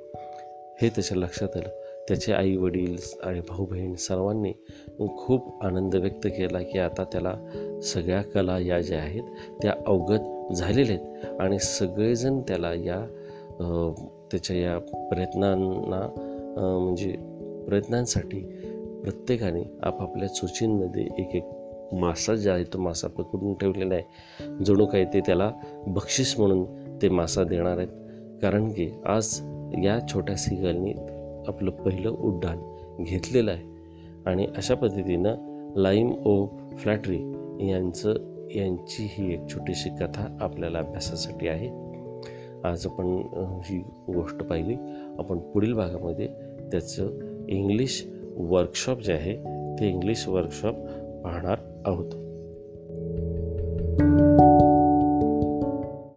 [0.81, 1.69] हे त्याच्या लक्षात आलं.
[2.07, 4.51] त्याचे आई वडील आणि भाऊ बहीण सर्वांनी
[5.17, 7.33] खूप आनंद व्यक्त केला की आता त्याला
[7.83, 9.23] सगळ्या कला या ज्या आहेत
[9.61, 11.39] त्या अवगत झालेल्या आहेत.
[11.41, 12.99] आणि सगळेजण त्याला या
[14.31, 14.77] त्याच्या या
[15.09, 16.01] प्रयत्नांना
[16.79, 17.11] म्हणजे
[17.67, 18.39] प्रयत्नांसाठी
[19.03, 21.49] प्रत्येकाने आपापल्या सूचींमध्ये एक एक
[21.99, 24.03] मासा जे आहे तो मासा पकडून ठेवलेला आहे?
[24.65, 25.51] जणू काही ते त्याला
[25.87, 26.65] बक्षीस म्हणून
[27.01, 27.87] ते मासा देणार आहेत.
[28.41, 29.39] कारण की आज
[29.83, 30.93] या छोट्या सिगलनी
[31.47, 32.57] आपलं पहिलं उड्डाण
[33.03, 33.73] घेतलेलं आहे.
[34.25, 35.35] आणि अशा पद्धतीनं
[35.75, 36.45] लाईम ओ
[36.77, 37.17] फ्लॅटरी
[37.69, 38.13] यांचं
[38.55, 41.67] यांची ही एक छोटीशी कथा आपल्याला अभ्यासासाठी आहे.
[42.63, 43.05] आज आपण
[43.65, 43.77] ही
[44.13, 44.75] गोष्ट पाहिली.
[45.19, 46.27] आपण पुढील भागामध्ये
[46.71, 47.09] त्याचं
[47.47, 49.35] इंग्लिश वर्कशॉप जे आहे
[49.79, 50.75] ते इंग्लिश वर्कशॉप
[51.23, 51.57] पाहणार.
[51.87, 52.22] आहोत